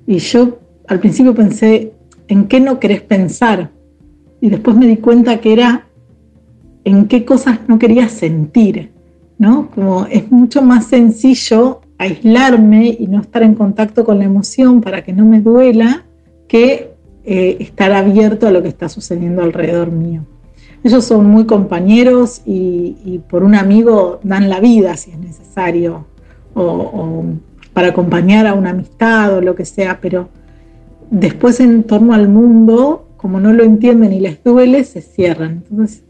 Y 0.05 0.17
yo 0.19 0.59
al 0.87 0.99
principio 0.99 1.33
pensé, 1.33 1.93
¿en 2.27 2.47
qué 2.47 2.59
no 2.59 2.79
querés 2.79 3.01
pensar? 3.01 3.71
Y 4.41 4.49
después 4.49 4.75
me 4.75 4.85
di 4.85 4.97
cuenta 4.97 5.39
que 5.39 5.53
era 5.53 5.87
en 6.85 7.07
qué 7.07 7.25
cosas 7.25 7.59
no 7.67 7.79
quería 7.79 8.09
sentir, 8.09 8.91
¿no? 9.37 9.69
Como 9.73 10.05
es 10.05 10.31
mucho 10.31 10.61
más 10.61 10.87
sencillo 10.87 11.81
aislarme 11.97 12.95
y 12.99 13.07
no 13.07 13.21
estar 13.21 13.43
en 13.43 13.55
contacto 13.55 14.03
con 14.03 14.19
la 14.19 14.25
emoción 14.25 14.81
para 14.81 15.03
que 15.03 15.13
no 15.13 15.25
me 15.25 15.41
duela 15.41 16.03
que 16.47 16.91
eh, 17.23 17.57
estar 17.59 17.91
abierto 17.93 18.47
a 18.47 18.51
lo 18.51 18.61
que 18.61 18.67
está 18.67 18.89
sucediendo 18.89 19.43
alrededor 19.43 19.91
mío. 19.91 20.25
Ellos 20.83 21.05
son 21.05 21.25
muy 21.27 21.45
compañeros 21.45 22.41
y, 22.45 23.21
por 23.29 23.43
un 23.43 23.55
amigo 23.55 24.19
dan 24.23 24.49
la 24.49 24.59
vida 24.59 24.97
si 24.97 25.11
es 25.11 25.17
necesario, 25.17 26.05
o 26.53 27.23
para 27.73 27.89
acompañar 27.89 28.45
a 28.47 28.53
una 28.53 28.71
amistad 28.71 29.37
o 29.37 29.41
lo 29.41 29.55
que 29.55 29.65
sea, 29.65 29.99
pero 30.01 30.29
después 31.09 31.59
en 31.59 31.83
torno 31.83 32.13
al 32.13 32.27
mundo, 32.27 33.07
como 33.17 33.39
no 33.39 33.53
lo 33.53 33.63
entienden 33.63 34.13
y 34.13 34.19
les 34.19 34.43
duele, 34.43 34.83
se 34.83 35.01
cierran. 35.01 35.63
Entonces, 35.69 36.03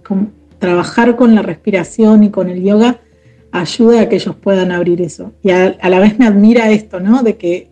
trabajar 0.64 1.18
con 1.18 1.36
la 1.36 1.42
respiración 1.42 2.24
y 2.24 2.30
con 2.30 2.50
el 2.50 2.64
yoga 2.64 3.02
ayuda 3.52 4.00
a 4.00 4.08
que 4.08 4.16
ellos 4.16 4.34
puedan 4.38 4.72
abrir 4.72 5.02
eso. 5.02 5.34
Y 5.44 5.52
a, 5.52 5.76
la 5.90 6.00
vez 6.00 6.18
me 6.18 6.26
admira 6.26 6.72
esto, 6.72 7.02
¿no? 7.02 7.22
De 7.22 7.36
que, 7.36 7.70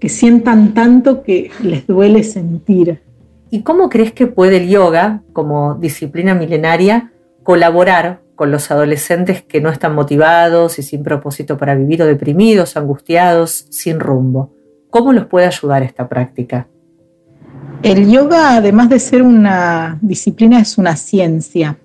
que 0.00 0.08
sientan 0.08 0.74
tanto 0.74 1.22
que 1.22 1.52
les 1.62 1.86
duele 1.86 2.24
sentir. 2.24 3.00
¿Y 3.48 3.62
cómo 3.62 3.88
crees 3.88 4.10
que 4.10 4.26
puede 4.26 4.56
el 4.56 4.68
yoga, 4.68 5.22
como 5.32 5.76
disciplina 5.76 6.34
milenaria, 6.34 7.12
colaborar 7.44 8.22
con 8.34 8.50
los 8.50 8.72
adolescentes 8.72 9.42
que 9.42 9.60
no 9.60 9.68
están 9.68 9.94
motivados 9.94 10.80
y 10.80 10.82
sin 10.82 11.04
propósito 11.04 11.58
para 11.58 11.76
vivir 11.76 12.02
o 12.02 12.06
deprimidos, 12.06 12.76
angustiados, 12.76 13.66
sin 13.70 14.00
rumbo. 14.00 14.52
¿Cómo 14.90 15.12
los 15.12 15.26
puede 15.26 15.46
ayudar 15.46 15.84
esta 15.84 16.08
práctica? 16.08 16.66
El 17.82 18.10
yoga, 18.10 18.56
además 18.56 18.90
de 18.90 18.98
ser 18.98 19.22
una 19.22 19.98
disciplina, 20.02 20.60
es 20.60 20.76
una 20.76 20.96
ciencia. 20.96 21.78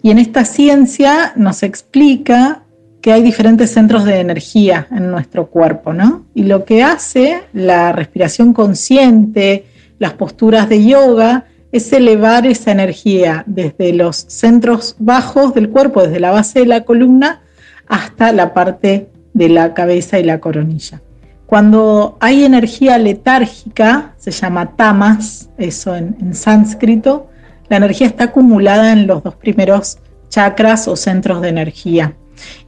Y 0.00 0.12
en 0.12 0.18
esta 0.18 0.44
ciencia 0.44 1.32
nos 1.34 1.64
explica 1.64 2.62
que 3.00 3.12
hay 3.12 3.22
diferentes 3.22 3.72
centros 3.72 4.04
de 4.04 4.20
energía 4.20 4.86
en 4.92 5.10
nuestro 5.10 5.48
cuerpo, 5.48 5.92
¿no? 5.92 6.26
Y 6.34 6.44
lo 6.44 6.64
que 6.64 6.84
hace 6.84 7.42
la 7.52 7.90
respiración 7.90 8.52
consciente, 8.52 9.66
las 9.98 10.12
posturas 10.12 10.68
de 10.68 10.86
yoga, 10.86 11.46
es 11.72 11.92
elevar 11.92 12.46
esa 12.46 12.70
energía 12.70 13.42
desde 13.46 13.92
los 13.92 14.16
centros 14.16 14.94
bajos 15.00 15.52
del 15.52 15.68
cuerpo, 15.68 16.02
desde 16.02 16.20
la 16.20 16.30
base 16.30 16.60
de 16.60 16.66
la 16.66 16.84
columna 16.84 17.42
hasta 17.88 18.32
la 18.32 18.54
parte 18.54 19.08
de 19.34 19.48
la 19.48 19.74
cabeza 19.74 20.20
y 20.20 20.24
la 20.24 20.38
coronilla. 20.38 21.02
Cuando 21.48 22.18
hay 22.20 22.44
energía 22.44 22.98
letárgica, 22.98 24.12
se 24.18 24.30
llama 24.30 24.76
tamas, 24.76 25.48
eso 25.56 25.96
en, 25.96 26.34
sánscrito, 26.34 27.28
la 27.70 27.78
energía 27.78 28.06
está 28.06 28.24
acumulada 28.24 28.92
en 28.92 29.06
los 29.06 29.22
dos 29.22 29.34
primeros 29.34 29.96
chakras 30.28 30.86
o 30.88 30.94
centros 30.94 31.40
de 31.40 31.48
energía. 31.48 32.14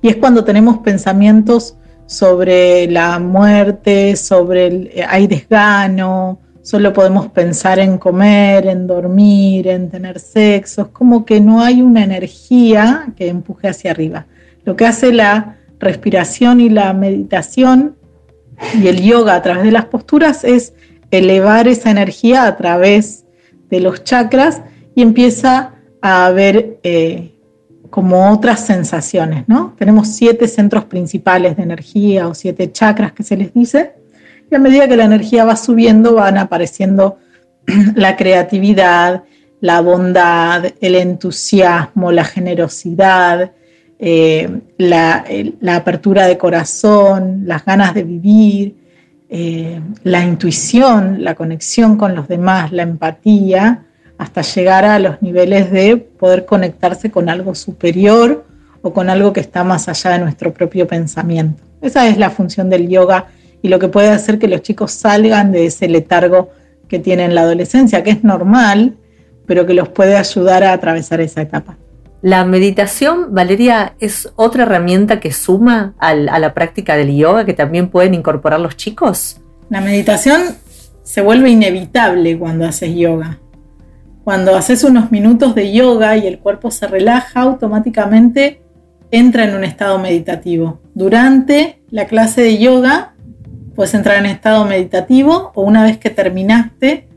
Y 0.00 0.08
es 0.08 0.16
cuando 0.16 0.44
tenemos 0.44 0.78
pensamientos 0.78 1.76
sobre 2.06 2.90
la 2.90 3.18
muerte, 3.18 4.16
sobre 4.16 4.66
el, 4.68 4.90
hay 5.06 5.26
desgano, 5.26 6.40
Solo 6.62 6.92
podemos 6.92 7.28
pensar 7.28 7.78
en 7.78 7.98
comer, 7.98 8.66
en 8.66 8.86
dormir, 8.86 9.66
en 9.66 9.90
tener 9.90 10.20
sexo. 10.20 10.82
Es 10.82 10.88
como 10.88 11.24
que 11.24 11.40
no 11.40 11.62
hay 11.62 11.80
una 11.82 12.04
energía 12.04 13.12
que 13.16 13.28
empuje 13.28 13.68
hacia 13.68 13.90
arriba. 13.90 14.26
Lo 14.64 14.76
que 14.76 14.86
hace 14.86 15.12
la 15.12 15.56
respiración 15.78 16.60
y 16.60 16.68
la 16.68 16.92
meditación 16.92 17.96
y 18.81 18.88
el 18.88 19.03
yoga 19.03 19.35
a 19.35 19.42
través 19.42 19.64
de 19.64 19.73
las 19.73 19.87
posturas 19.87 20.44
es 20.44 20.75
elevar 21.11 21.68
esa 21.68 21.90
energía 21.90 22.46
a 22.46 22.57
través 22.57 23.25
de 23.68 23.81
los 23.81 24.05
chakras 24.05 24.62
y 24.94 25.03
empieza 25.03 25.75
a 26.03 26.27
haber 26.27 26.79
eh, 26.83 27.33
como 27.90 28.33
otras 28.33 28.64
sensaciones, 28.64 29.49
¿no? 29.49 29.75
Tenemos 29.79 30.09
siete 30.09 30.46
centros 30.46 30.85
principales 30.85 31.57
de 31.57 31.64
energía 31.64 32.29
o 32.29 32.35
siete 32.35 32.70
chakras 32.70 33.12
que 33.12 33.23
se 33.23 33.37
les 33.37 33.53
dice, 33.53 33.94
y 34.51 34.55
a 34.55 34.59
medida 34.59 34.88
que 34.88 34.96
la 34.96 35.05
energía 35.05 35.44
va 35.44 35.57
subiendo 35.57 36.14
van 36.14 36.38
apareciendo 36.38 37.18
la 37.94 38.16
creatividad, 38.16 39.25
la 39.61 39.81
bondad, 39.81 40.64
el 40.81 40.94
entusiasmo, 40.94 42.12
la 42.12 42.25
generosidad, 42.25 43.53
eh, 44.02 44.60
la, 44.78 45.26
apertura 45.76 46.26
de 46.26 46.38
corazón, 46.38 47.42
las 47.44 47.66
ganas 47.66 47.92
de 47.92 48.02
vivir, 48.02 48.74
eh, 49.28 49.78
la 50.04 50.24
intuición, 50.24 51.22
la 51.22 51.34
conexión 51.34 51.98
con 51.98 52.14
los 52.14 52.26
demás, 52.26 52.72
la 52.72 52.82
empatía, 52.82 53.84
hasta 54.16 54.40
llegar 54.40 54.86
a 54.86 54.98
los 54.98 55.20
niveles 55.20 55.70
de 55.70 55.98
poder 55.98 56.46
conectarse 56.46 57.10
con 57.10 57.28
algo 57.28 57.54
superior 57.54 58.46
o 58.80 58.94
con 58.94 59.10
algo 59.10 59.34
que 59.34 59.40
está 59.40 59.64
más 59.64 59.86
allá 59.86 60.12
de 60.12 60.20
nuestro 60.20 60.54
propio 60.54 60.86
pensamiento. 60.86 61.62
Esa 61.82 62.08
es 62.08 62.16
la 62.16 62.30
función 62.30 62.70
del 62.70 62.88
yoga 62.88 63.26
y 63.60 63.68
lo 63.68 63.78
que 63.78 63.88
puede 63.88 64.08
hacer 64.08 64.38
que 64.38 64.48
los 64.48 64.62
chicos 64.62 64.92
salgan 64.92 65.52
de 65.52 65.66
ese 65.66 65.88
letargo 65.88 66.48
que 66.88 66.98
tienen 66.98 67.26
en 67.26 67.34
la 67.34 67.42
adolescencia, 67.42 68.02
que 68.02 68.12
es 68.12 68.24
normal, 68.24 68.96
pero 69.44 69.66
que 69.66 69.74
los 69.74 69.90
puede 69.90 70.16
ayudar 70.16 70.64
a 70.64 70.72
atravesar 70.72 71.20
esa 71.20 71.42
etapa. 71.42 71.76
La 72.22 72.44
meditación, 72.44 73.35
Valeria, 73.35 73.94
es 73.98 74.30
otra 74.37 74.64
herramienta 74.64 75.20
que 75.20 75.33
suma 75.33 75.94
a 75.98 76.14
la 76.14 76.54
práctica 76.54 76.96
del 76.96 77.16
yoga 77.16 77.46
que 77.46 77.54
también 77.54 77.88
pueden 77.88 78.12
incorporar 78.14 78.61
los 78.61 78.76
chicos. 78.76 79.40
La 79.70 79.80
meditación 79.80 80.40
se 81.02 81.22
vuelve 81.22 81.50
inevitable 81.50 82.38
cuando 82.38 82.66
haces 82.66 82.94
yoga. 82.94 83.38
Cuando 84.22 84.54
haces 84.54 84.85
unos 84.85 85.11
minutos 85.11 85.54
de 85.54 85.72
yoga 85.72 86.16
y 86.16 86.26
el 86.26 86.38
cuerpo 86.38 86.70
se 86.70 86.87
relaja, 86.87 87.40
automáticamente 87.40 88.62
entra 89.11 89.44
en 89.44 89.54
un 89.54 89.64
estado 89.64 89.98
meditativo. 89.98 90.80
Durante 90.94 91.83
la 91.90 92.06
clase 92.06 92.42
de 92.42 92.59
yoga 92.59 93.14
puedes 93.74 93.94
entrar 93.94 94.18
en 94.18 94.26
estado 94.26 94.66
meditativo 94.66 95.52
o 95.54 95.62
una 95.62 95.85
vez 95.85 95.98
que 95.98 96.11
terminaste, 96.11 97.09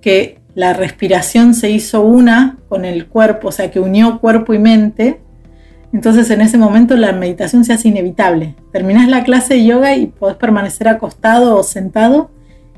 que 0.00 0.38
la 0.58 0.72
respiración 0.72 1.54
se 1.54 1.70
hizo 1.70 2.02
una 2.02 2.58
con 2.68 2.84
el 2.84 3.06
cuerpo, 3.06 3.46
o 3.46 3.52
sea, 3.52 3.70
que 3.70 3.78
unió 3.78 4.18
cuerpo 4.18 4.54
y 4.54 4.58
mente, 4.58 5.20
entonces 5.92 6.28
en 6.30 6.40
ese 6.40 6.58
momento 6.58 6.96
la 6.96 7.12
meditación 7.12 7.64
se 7.64 7.72
hace 7.72 7.86
inevitable. 7.86 8.56
Terminás 8.72 9.06
la 9.06 9.22
clase 9.22 9.54
de 9.54 9.64
yoga 9.64 9.94
y 9.94 10.06
podés 10.06 10.36
permanecer 10.36 10.88
acostado 10.88 11.56
o 11.56 11.62
sentado 11.62 12.32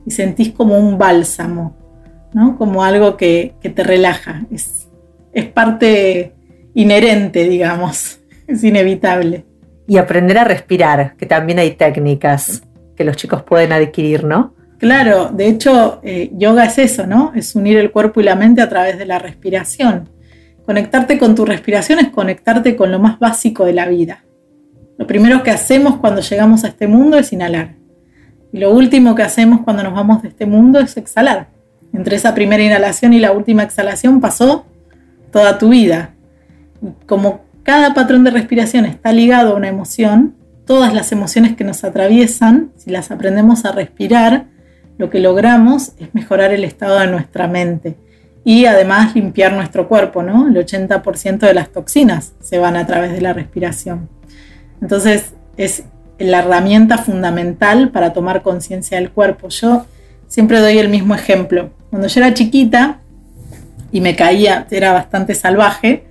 y 0.04 0.10
sentís 0.10 0.52
como 0.52 0.78
un 0.78 0.98
bálsamo, 0.98 1.74
¿no? 2.34 2.58
Como 2.58 2.84
algo 2.84 3.16
que, 3.16 3.54
te 3.62 3.82
relaja. 3.82 4.42
Es, 4.50 4.86
es 5.32 5.46
parte 5.46 6.34
inherente, 6.74 7.48
digamos, 7.48 8.20
es 8.46 8.62
inevitable. 8.62 9.46
Y 9.86 9.96
aprender 9.96 10.36
a 10.36 10.44
respirar, 10.44 11.16
que 11.16 11.24
también 11.24 11.58
hay 11.58 11.70
técnicas 11.70 12.62
que 12.94 13.04
los 13.04 13.16
chicos 13.16 13.42
pueden 13.42 13.72
adquirir, 13.72 14.24
¿no? 14.24 14.52
Claro, 14.80 15.28
de 15.28 15.46
hecho, 15.46 16.00
eh, 16.02 16.30
yoga 16.32 16.64
es 16.64 16.78
eso, 16.78 17.06
¿no? 17.06 17.32
Es 17.34 17.54
unir 17.54 17.76
el 17.76 17.90
cuerpo 17.90 18.22
y 18.22 18.24
la 18.24 18.34
mente 18.34 18.62
a 18.62 18.68
través 18.70 18.96
de 18.96 19.04
la 19.04 19.18
respiración. 19.18 20.08
Conectarte 20.64 21.18
con 21.18 21.34
tu 21.34 21.44
respiración 21.44 21.98
es 21.98 22.08
conectarte 22.08 22.76
con 22.76 22.90
lo 22.90 22.98
más 22.98 23.18
básico 23.18 23.66
de 23.66 23.74
la 23.74 23.86
vida. 23.86 24.24
Lo 24.96 25.06
primero 25.06 25.42
que 25.42 25.50
hacemos 25.50 25.98
cuando 25.98 26.22
llegamos 26.22 26.64
a 26.64 26.68
este 26.68 26.88
mundo 26.88 27.18
es 27.18 27.30
inhalar. 27.30 27.74
Y 28.54 28.58
lo 28.58 28.72
último 28.72 29.14
que 29.14 29.22
hacemos 29.22 29.60
cuando 29.60 29.82
nos 29.82 29.92
vamos 29.92 30.22
de 30.22 30.28
este 30.28 30.46
mundo 30.46 30.80
es 30.80 30.96
exhalar. 30.96 31.48
Entre 31.92 32.16
esa 32.16 32.34
primera 32.34 32.62
inhalación 32.62 33.12
y 33.12 33.18
la 33.18 33.32
última 33.32 33.62
exhalación 33.62 34.18
pasó 34.18 34.64
toda 35.30 35.58
tu 35.58 35.68
vida. 35.68 36.14
Como 37.04 37.42
cada 37.64 37.92
patrón 37.92 38.24
de 38.24 38.30
respiración 38.30 38.86
está 38.86 39.12
ligado 39.12 39.52
a 39.52 39.56
una 39.56 39.68
emoción, 39.68 40.36
todas 40.64 40.94
las 40.94 41.12
emociones 41.12 41.54
que 41.54 41.64
nos 41.64 41.84
atraviesan, 41.84 42.70
si 42.76 42.90
las 42.90 43.10
aprendemos 43.10 43.66
a 43.66 43.72
respirar, 43.72 44.46
lo 45.00 45.08
que 45.08 45.18
logramos 45.18 45.92
es 45.98 46.14
mejorar 46.14 46.52
el 46.52 46.62
estado 46.62 47.00
de 47.00 47.06
nuestra 47.06 47.48
mente 47.48 47.96
y 48.44 48.66
además 48.66 49.16
limpiar 49.16 49.54
nuestro 49.54 49.88
cuerpo, 49.88 50.22
¿no? 50.22 50.48
El 50.48 50.54
80% 50.54 51.38
de 51.38 51.54
las 51.54 51.70
toxinas 51.70 52.34
se 52.42 52.58
van 52.58 52.76
a 52.76 52.86
través 52.86 53.10
de 53.12 53.22
la 53.22 53.32
respiración. 53.32 54.10
Entonces 54.82 55.32
es 55.56 55.84
la 56.18 56.40
herramienta 56.40 56.98
fundamental 56.98 57.88
para 57.88 58.12
tomar 58.12 58.42
conciencia 58.42 58.98
del 58.98 59.10
cuerpo. 59.10 59.48
Yo 59.48 59.86
siempre 60.28 60.60
doy 60.60 60.76
el 60.76 60.90
mismo 60.90 61.14
ejemplo. 61.14 61.70
Cuando 61.88 62.06
yo 62.06 62.20
era 62.20 62.34
chiquita 62.34 62.98
y 63.90 64.02
me 64.02 64.14
caía, 64.16 64.66
era 64.70 64.92
bastante 64.92 65.34
salvaje, 65.34 66.04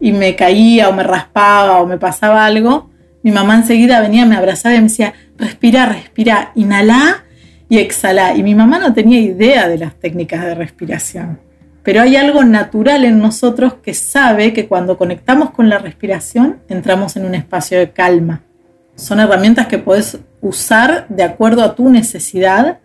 y 0.00 0.12
me 0.12 0.36
caía 0.36 0.88
o 0.88 0.92
me 0.92 1.02
raspaba 1.02 1.80
o 1.80 1.86
me 1.86 1.98
pasaba 1.98 2.46
algo, 2.46 2.88
mi 3.24 3.32
mamá 3.32 3.56
enseguida 3.56 4.00
venía, 4.00 4.26
me 4.26 4.36
abrazaba 4.36 4.76
y 4.76 4.78
me 4.78 4.84
decía, 4.84 5.12
respira, 5.36 5.86
respira, 5.86 6.52
inhala 6.54 7.24
y 7.68 7.78
exhala. 7.78 8.34
Y 8.34 8.42
mi 8.42 8.54
mamá 8.54 8.78
no 8.78 8.92
tenía 8.94 9.20
idea 9.20 9.68
de 9.68 9.78
las 9.78 9.94
técnicas 9.94 10.44
de 10.44 10.54
respiración. 10.54 11.38
Pero 11.82 12.02
hay 12.02 12.16
algo 12.16 12.44
natural 12.44 13.04
en 13.04 13.18
nosotros 13.18 13.74
que 13.82 13.94
sabe 13.94 14.52
que 14.52 14.68
cuando 14.68 14.98
conectamos 14.98 15.50
con 15.50 15.68
la 15.68 15.78
respiración 15.78 16.58
entramos 16.68 17.16
en 17.16 17.24
un 17.24 17.34
espacio 17.34 17.78
de 17.78 17.92
calma. 17.92 18.42
Son 18.94 19.20
herramientas 19.20 19.68
que 19.68 19.78
puedes 19.78 20.18
usar 20.40 21.06
de 21.08 21.22
acuerdo 21.22 21.62
a 21.62 21.74
tu 21.74 21.88
necesidad. 21.88 22.80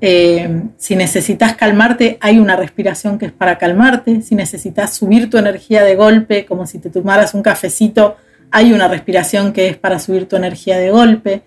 Eh, 0.00 0.62
si 0.76 0.96
necesitas 0.96 1.56
calmarte, 1.56 2.18
hay 2.20 2.38
una 2.38 2.56
respiración 2.56 3.18
que 3.18 3.26
es 3.26 3.32
para 3.32 3.58
calmarte. 3.58 4.22
Si 4.22 4.34
necesitas 4.34 4.94
subir 4.94 5.28
tu 5.28 5.38
energía 5.38 5.82
de 5.82 5.96
golpe, 5.96 6.44
como 6.46 6.66
si 6.66 6.78
te 6.78 6.90
tomaras 6.90 7.34
un 7.34 7.42
cafecito, 7.42 8.16
hay 8.50 8.72
una 8.72 8.86
respiración 8.86 9.52
que 9.52 9.68
es 9.68 9.76
para 9.76 9.98
subir 9.98 10.28
tu 10.28 10.36
energía 10.36 10.78
de 10.78 10.90
golpe. 10.90 11.42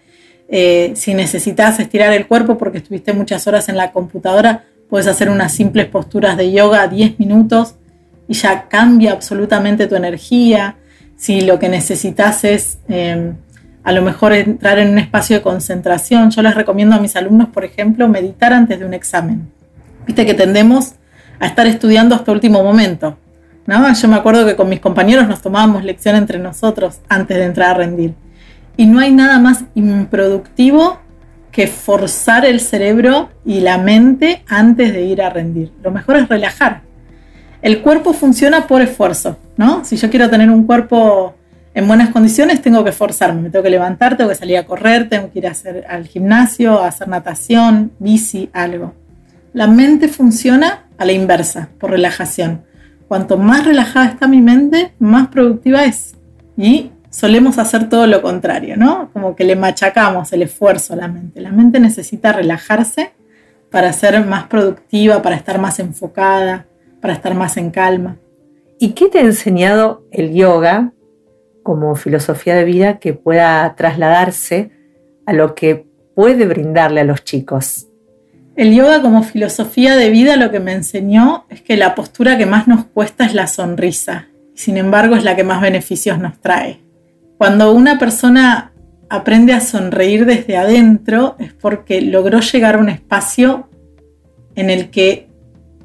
Eh, 0.55 0.93
si 0.95 1.15
necesitas 1.15 1.79
estirar 1.79 2.13
el 2.13 2.27
cuerpo 2.27 2.59
porque 2.59 2.77
estuviste 2.77 3.11
muchas 3.11 3.47
horas 3.47 3.69
en 3.69 3.75
la 3.75 3.91
computadora, 3.91 4.65
puedes 4.87 5.07
hacer 5.07 5.31
unas 5.31 5.51
simples 5.51 5.87
posturas 5.87 6.37
de 6.37 6.51
yoga 6.51 6.87
10 6.87 7.17
minutos 7.17 7.73
y 8.27 8.35
ya 8.35 8.67
cambia 8.69 9.13
absolutamente 9.13 9.87
tu 9.87 9.95
energía. 9.95 10.75
Si 11.17 11.41
lo 11.41 11.57
que 11.57 11.69
necesitas 11.69 12.43
es 12.43 12.77
em, 12.87 13.33
a 13.83 13.91
lo 13.93 14.03
mejor 14.03 14.33
entrar 14.33 14.77
en 14.77 14.91
un 14.91 14.99
espacio 14.99 15.37
de 15.37 15.41
concentración, 15.41 16.29
yo 16.29 16.43
les 16.43 16.53
recomiendo 16.53 16.95
a 16.95 16.99
mis 16.99 17.15
alumnos, 17.15 17.49
por 17.49 17.65
ejemplo, 17.65 18.07
meditar 18.07 18.53
antes 18.53 18.77
de 18.77 18.85
un 18.85 18.93
examen. 18.93 19.49
Viste 20.05 20.23
que 20.23 20.35
tendemos 20.35 20.91
a 21.39 21.47
estar 21.47 21.65
estudiando 21.65 22.13
hasta 22.13 22.31
último 22.31 22.63
momento. 22.63 23.17
Yo 23.65 24.07
me 24.07 24.17
acuerdo 24.17 24.45
que 24.45 24.55
con 24.55 24.69
mis 24.69 24.81
compañeros 24.81 25.27
nos 25.27 25.41
tomábamos 25.41 25.83
lección 25.83 26.15
entre 26.15 26.37
nosotros 26.37 26.99
antes 27.09 27.37
de 27.37 27.45
entrar 27.45 27.71
a 27.71 27.73
rendir. 27.73 28.13
Y 28.77 28.85
no 28.85 28.99
hay 28.99 29.11
nada 29.11 29.39
más 29.39 29.65
improductivo 29.75 30.99
que 31.51 31.67
forzar 31.67 32.45
el 32.45 32.59
cerebro 32.59 33.29
y 33.45 33.59
la 33.59 33.77
mente 33.77 34.43
antes 34.47 34.91
de 34.91 35.03
ir 35.03 35.21
a 35.21 35.29
rendir. 35.29 35.71
Lo 35.83 35.91
mejor 35.91 36.17
es 36.17 36.27
relajar. 36.27 36.81
El 37.61 37.81
cuerpo 37.81 38.13
funciona 38.13 38.67
por 38.67 38.81
esfuerzo, 38.81 39.37
¿no? 39.55 39.85
Si 39.85 39.95
yo 39.95 40.09
quiero 40.09 40.29
tener 40.29 40.49
un 40.49 40.65
cuerpo 40.65 41.35
en 41.75 41.87
buenas 41.87 42.09
condiciones, 42.09 42.61
tengo 42.61 42.83
que 42.83 42.91
forzarme, 42.91 43.41
me 43.41 43.49
tengo 43.49 43.63
que 43.63 43.69
levantar, 43.69 44.17
tengo 44.17 44.29
que 44.29 44.35
salir 44.35 44.57
a 44.57 44.65
correr, 44.65 45.09
tengo 45.09 45.31
que 45.31 45.39
ir 45.39 45.47
a 45.47 45.51
hacer, 45.51 45.85
al 45.87 46.07
gimnasio, 46.07 46.79
a 46.79 46.87
hacer 46.87 47.07
natación, 47.07 47.91
bici, 47.99 48.49
algo. 48.51 48.93
La 49.53 49.67
mente 49.67 50.07
funciona 50.07 50.85
a 50.97 51.05
la 51.05 51.13
inversa, 51.13 51.69
por 51.79 51.91
relajación. 51.91 52.63
Cuanto 53.07 53.37
más 53.37 53.65
relajada 53.65 54.07
está 54.07 54.27
mi 54.27 54.41
mente, 54.41 54.93
más 54.97 55.27
productiva 55.27 55.85
es. 55.85 56.15
Y 56.57 56.91
solemos 57.13 57.59
hacer 57.59 57.89
todo 57.89 58.07
lo 58.07 58.21
contrario, 58.21 58.75
¿no? 58.75 59.09
Como 59.13 59.35
que 59.35 59.43
le 59.43 59.55
machacamos 59.55 60.33
el 60.33 60.41
esfuerzo 60.41 60.93
a 60.93 60.97
la 60.97 61.07
mente. 61.07 61.41
La 61.41 61.51
mente 61.51 61.79
necesita 61.79 62.33
relajarse 62.33 63.11
para 63.69 63.93
ser 63.93 64.25
más 64.25 64.45
productiva, 64.45 65.21
para 65.21 65.35
estar 65.35 65.59
más 65.59 65.79
enfocada, 65.79 66.65
para 67.01 67.13
estar 67.13 67.35
más 67.35 67.55
en 67.57 67.69
calma. 67.69 68.17
¿Y 68.79 68.89
qué 68.93 69.09
te 69.09 69.19
ha 69.19 69.21
enseñado 69.21 70.03
el 70.11 70.33
yoga 70.33 70.91
como 71.61 71.95
filosofía 71.95 72.55
de 72.55 72.65
vida 72.65 72.97
que 72.97 73.13
pueda 73.13 73.75
trasladarse 73.75 74.71
a 75.27 75.33
lo 75.33 75.53
que 75.53 75.85
puede 76.15 76.47
brindarle 76.47 77.01
a 77.01 77.05
los 77.05 77.23
chicos? 77.23 77.87
El 78.55 78.73
yoga 78.73 79.03
como 79.03 79.21
filosofía 79.21 79.95
de 79.95 80.09
vida 80.09 80.35
lo 80.35 80.49
que 80.49 80.59
me 80.59 80.73
enseñó 80.73 81.45
es 81.49 81.61
que 81.61 81.77
la 81.77 81.93
postura 81.93 82.39
que 82.39 82.47
más 82.47 82.67
nos 82.67 82.85
cuesta 82.85 83.23
es 83.25 83.35
la 83.35 83.47
sonrisa, 83.47 84.29
y 84.55 84.57
sin 84.57 84.77
embargo 84.77 85.15
es 85.15 85.23
la 85.23 85.35
que 85.35 85.43
más 85.43 85.61
beneficios 85.61 86.19
nos 86.19 86.39
trae. 86.39 86.82
Cuando 87.37 87.73
una 87.73 87.99
persona 87.99 88.73
aprende 89.09 89.53
a 89.53 89.61
sonreír 89.61 90.25
desde 90.25 90.57
adentro 90.57 91.35
es 91.39 91.53
porque 91.53 92.01
logró 92.01 92.39
llegar 92.39 92.75
a 92.75 92.79
un 92.79 92.89
espacio 92.89 93.69
en 94.55 94.69
el 94.69 94.89
que 94.89 95.29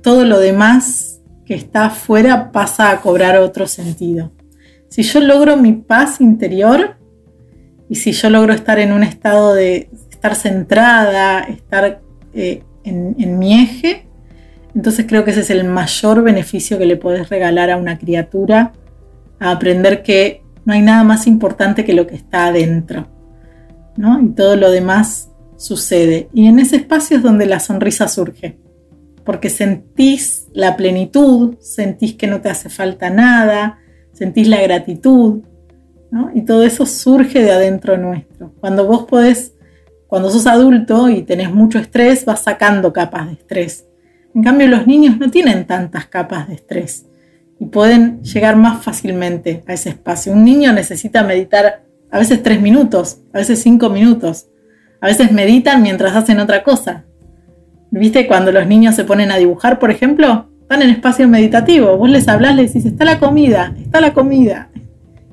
todo 0.02 0.24
lo 0.24 0.38
demás 0.38 1.20
que 1.44 1.54
está 1.54 1.86
afuera 1.86 2.52
pasa 2.52 2.90
a 2.90 3.00
cobrar 3.00 3.36
otro 3.38 3.66
sentido. 3.66 4.32
Si 4.88 5.02
yo 5.02 5.20
logro 5.20 5.56
mi 5.56 5.72
paz 5.72 6.20
interior 6.20 6.96
y 7.88 7.96
si 7.96 8.12
yo 8.12 8.30
logro 8.30 8.52
estar 8.52 8.78
en 8.78 8.92
un 8.92 9.02
estado 9.02 9.54
de 9.54 9.90
estar 10.10 10.34
centrada, 10.34 11.40
estar 11.40 12.00
eh, 12.34 12.62
en, 12.84 13.14
en 13.18 13.38
mi 13.38 13.60
eje, 13.60 14.06
entonces 14.74 15.06
creo 15.08 15.24
que 15.24 15.32
ese 15.32 15.40
es 15.40 15.50
el 15.50 15.64
mayor 15.64 16.22
beneficio 16.22 16.78
que 16.78 16.86
le 16.86 16.96
podés 16.96 17.28
regalar 17.28 17.70
a 17.70 17.76
una 17.76 17.98
criatura, 17.98 18.72
a 19.40 19.50
aprender 19.50 20.02
que 20.02 20.42
no 20.68 20.74
hay 20.74 20.82
nada 20.82 21.02
más 21.02 21.26
importante 21.26 21.82
que 21.82 21.94
lo 21.94 22.06
que 22.06 22.14
está 22.14 22.48
adentro, 22.48 23.08
¿no? 23.96 24.20
Y 24.20 24.28
todo 24.32 24.54
lo 24.54 24.70
demás 24.70 25.30
sucede. 25.56 26.28
Y 26.34 26.46
en 26.46 26.58
ese 26.58 26.76
espacio 26.76 27.16
es 27.16 27.22
donde 27.22 27.46
la 27.46 27.58
sonrisa 27.58 28.06
surge, 28.06 28.58
porque 29.24 29.48
sentís 29.48 30.46
la 30.52 30.76
plenitud, 30.76 31.56
sentís 31.58 32.16
que 32.16 32.26
no 32.26 32.42
te 32.42 32.50
hace 32.50 32.68
falta 32.68 33.08
nada, 33.08 33.78
sentís 34.12 34.46
la 34.46 34.60
gratitud, 34.60 35.40
¿no? 36.10 36.32
Y 36.34 36.42
todo 36.42 36.62
eso 36.62 36.84
surge 36.84 37.42
de 37.42 37.52
adentro 37.52 37.96
nuestro. 37.96 38.52
Cuando 38.60 38.86
vos 38.86 39.04
podés, 39.04 39.54
cuando 40.06 40.28
sos 40.28 40.46
adulto 40.46 41.08
y 41.08 41.22
tenés 41.22 41.50
mucho 41.50 41.78
estrés, 41.78 42.26
vas 42.26 42.42
sacando 42.42 42.92
capas 42.92 43.28
de 43.28 43.32
estrés. 43.32 43.86
En 44.34 44.42
cambio, 44.42 44.68
los 44.68 44.86
niños 44.86 45.16
no 45.16 45.30
tienen 45.30 45.66
tantas 45.66 46.08
capas 46.08 46.46
de 46.46 46.56
estrés 46.56 47.06
y 47.60 47.66
pueden 47.66 48.22
llegar 48.22 48.56
más 48.56 48.84
fácilmente 48.84 49.62
a 49.66 49.72
ese 49.72 49.90
espacio. 49.90 50.32
Un 50.32 50.44
niño 50.44 50.72
necesita 50.72 51.22
meditar 51.24 51.82
a 52.10 52.18
veces 52.18 52.42
tres 52.42 52.60
minutos, 52.60 53.20
a 53.32 53.38
veces 53.38 53.60
cinco 53.60 53.90
minutos. 53.90 54.46
A 55.00 55.06
veces 55.06 55.30
meditan 55.32 55.82
mientras 55.82 56.14
hacen 56.16 56.40
otra 56.40 56.62
cosa. 56.62 57.04
¿Viste? 57.90 58.26
Cuando 58.26 58.52
los 58.52 58.66
niños 58.66 58.94
se 58.94 59.04
ponen 59.04 59.30
a 59.30 59.36
dibujar, 59.36 59.78
por 59.78 59.90
ejemplo, 59.90 60.48
están 60.62 60.82
en 60.82 60.90
espacio 60.90 61.28
meditativo. 61.28 61.96
Vos 61.96 62.10
les 62.10 62.28
hablas, 62.28 62.54
les 62.54 62.72
decís, 62.72 62.90
está 62.90 63.04
la 63.04 63.18
comida, 63.18 63.74
está 63.80 64.00
la 64.00 64.12
comida. 64.12 64.70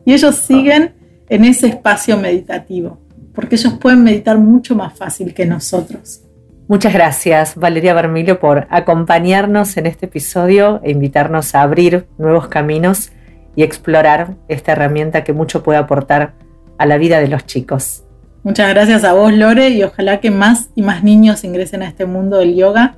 Y 0.05 0.13
ellos 0.13 0.35
siguen 0.35 0.93
en 1.27 1.45
ese 1.45 1.67
espacio 1.67 2.17
meditativo, 2.17 2.99
porque 3.33 3.55
ellos 3.55 3.73
pueden 3.73 4.03
meditar 4.03 4.37
mucho 4.37 4.75
más 4.75 4.93
fácil 4.93 5.33
que 5.33 5.45
nosotros. 5.45 6.21
Muchas 6.67 6.93
gracias, 6.93 7.55
Valeria 7.55 7.93
Bermilio, 7.93 8.39
por 8.39 8.65
acompañarnos 8.71 9.77
en 9.77 9.85
este 9.85 10.07
episodio 10.07 10.81
e 10.83 10.89
invitarnos 10.89 11.53
a 11.53 11.61
abrir 11.61 12.07
nuevos 12.17 12.47
caminos 12.47 13.11
y 13.55 13.61
explorar 13.61 14.35
esta 14.47 14.71
herramienta 14.71 15.23
que 15.23 15.31
mucho 15.31 15.61
puede 15.61 15.77
aportar 15.77 16.33
a 16.79 16.87
la 16.87 16.97
vida 16.97 17.19
de 17.19 17.27
los 17.27 17.45
chicos. 17.45 18.03
Muchas 18.41 18.67
gracias 18.69 19.03
a 19.03 19.13
vos, 19.13 19.31
Lore, 19.31 19.69
y 19.69 19.83
ojalá 19.83 20.19
que 20.19 20.31
más 20.31 20.69
y 20.73 20.81
más 20.81 21.03
niños 21.03 21.43
ingresen 21.43 21.83
a 21.83 21.87
este 21.87 22.07
mundo 22.07 22.37
del 22.37 22.55
yoga, 22.55 22.95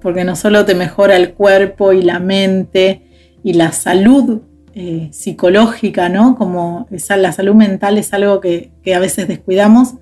porque 0.00 0.22
no 0.22 0.36
solo 0.36 0.64
te 0.64 0.76
mejora 0.76 1.16
el 1.16 1.32
cuerpo 1.32 1.92
y 1.92 2.02
la 2.02 2.20
mente 2.20 3.02
y 3.42 3.54
la 3.54 3.72
salud 3.72 4.42
eh, 4.74 5.08
psicológica, 5.10 6.08
¿no? 6.08 6.36
Como 6.36 6.86
esa, 6.92 7.16
la 7.16 7.32
salud 7.32 7.54
mental 7.54 7.98
es 7.98 8.12
algo 8.12 8.40
que, 8.40 8.70
que 8.84 8.94
a 8.94 9.00
veces 9.00 9.26
descuidamos, 9.26 9.94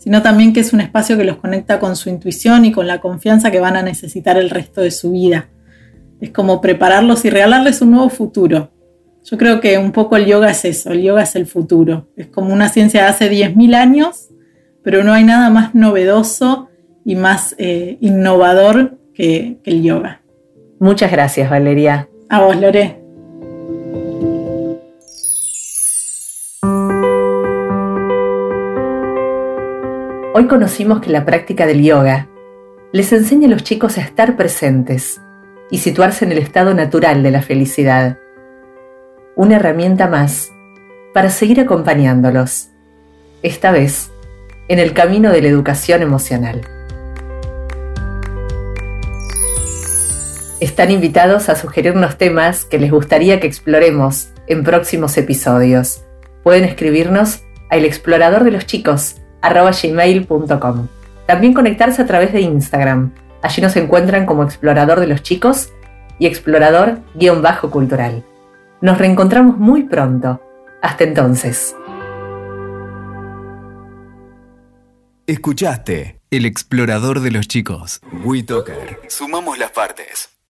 sino 0.00 0.22
también 0.22 0.54
que 0.54 0.60
es 0.60 0.72
un 0.72 0.80
espacio 0.80 1.18
que 1.18 1.24
los 1.24 1.36
conecta 1.36 1.78
con 1.78 1.94
su 1.94 2.08
intuición 2.08 2.64
y 2.64 2.72
con 2.72 2.86
la 2.86 3.00
confianza 3.00 3.50
que 3.50 3.60
van 3.60 3.76
a 3.76 3.82
necesitar 3.82 4.38
el 4.38 4.48
resto 4.48 4.80
de 4.80 4.90
su 4.90 5.12
vida. 5.12 5.50
Es 6.22 6.30
como 6.30 6.62
prepararlos 6.62 7.24
y 7.26 7.30
regalarles 7.30 7.82
un 7.82 7.90
nuevo 7.92 8.08
futuro. 8.08 8.72
Yo 9.24 9.36
creo 9.36 9.60
que 9.60 9.76
un 9.76 9.92
poco 9.92 10.16
el 10.16 10.24
yoga 10.24 10.50
es 10.50 10.64
eso, 10.64 10.90
el 10.90 11.02
yoga 11.02 11.22
es 11.22 11.36
el 11.36 11.46
futuro. 11.46 12.08
Es 12.16 12.28
como 12.28 12.54
una 12.54 12.70
ciencia 12.70 13.02
de 13.02 13.08
hace 13.08 13.30
10.000 13.30 13.74
años, 13.74 14.30
pero 14.82 15.04
no 15.04 15.12
hay 15.12 15.24
nada 15.24 15.50
más 15.50 15.74
novedoso 15.74 16.70
y 17.04 17.14
más 17.14 17.54
eh, 17.58 17.98
innovador 18.00 18.98
que, 19.14 19.58
que 19.62 19.70
el 19.70 19.82
yoga. 19.82 20.22
Muchas 20.78 21.12
gracias, 21.12 21.50
Valeria. 21.50 22.08
A 22.30 22.40
vos, 22.40 22.58
Lore. 22.58 22.99
Hoy 30.40 30.46
conocimos 30.46 31.02
que 31.02 31.10
la 31.10 31.26
práctica 31.26 31.66
del 31.66 31.82
yoga 31.82 32.26
les 32.92 33.12
enseña 33.12 33.46
a 33.46 33.50
los 33.50 33.62
chicos 33.62 33.98
a 33.98 34.00
estar 34.00 34.38
presentes 34.38 35.20
y 35.70 35.80
situarse 35.80 36.24
en 36.24 36.32
el 36.32 36.38
estado 36.38 36.72
natural 36.72 37.22
de 37.22 37.30
la 37.30 37.42
felicidad. 37.42 38.16
Una 39.36 39.56
herramienta 39.56 40.06
más 40.06 40.50
para 41.12 41.28
seguir 41.28 41.60
acompañándolos, 41.60 42.70
esta 43.42 43.70
vez 43.70 44.10
en 44.68 44.78
el 44.78 44.94
camino 44.94 45.30
de 45.30 45.42
la 45.42 45.48
educación 45.48 46.00
emocional. 46.00 46.62
Están 50.58 50.90
invitados 50.90 51.50
a 51.50 51.54
sugerirnos 51.54 52.16
temas 52.16 52.64
que 52.64 52.78
les 52.78 52.90
gustaría 52.90 53.40
que 53.40 53.46
exploremos 53.46 54.30
en 54.46 54.64
próximos 54.64 55.18
episodios. 55.18 56.02
Pueden 56.42 56.64
escribirnos 56.64 57.42
a 57.68 57.76
elexploradordeloschicos.com. 59.42 60.88
También 61.26 61.54
conectarse 61.54 62.02
a 62.02 62.06
través 62.06 62.32
de 62.32 62.40
Instagram. 62.40 63.12
Allí 63.42 63.62
nos 63.62 63.76
encuentran 63.76 64.26
como 64.26 64.42
Explorador 64.42 65.00
de 65.00 65.06
los 65.06 65.22
Chicos 65.22 65.70
y 66.18 66.26
Explorador-Cultural. 66.26 68.24
Nos 68.80 68.98
reencontramos 68.98 69.58
muy 69.58 69.84
pronto. 69.84 70.40
Hasta 70.82 71.04
entonces. 71.04 71.76
Escuchaste 75.26 76.20
El 76.30 76.46
Explorador 76.46 77.20
de 77.20 77.30
los 77.30 77.46
Chicos. 77.46 78.00
WeToker. 78.24 79.00
Sumamos 79.08 79.58
las 79.58 79.70
partes. 79.70 80.30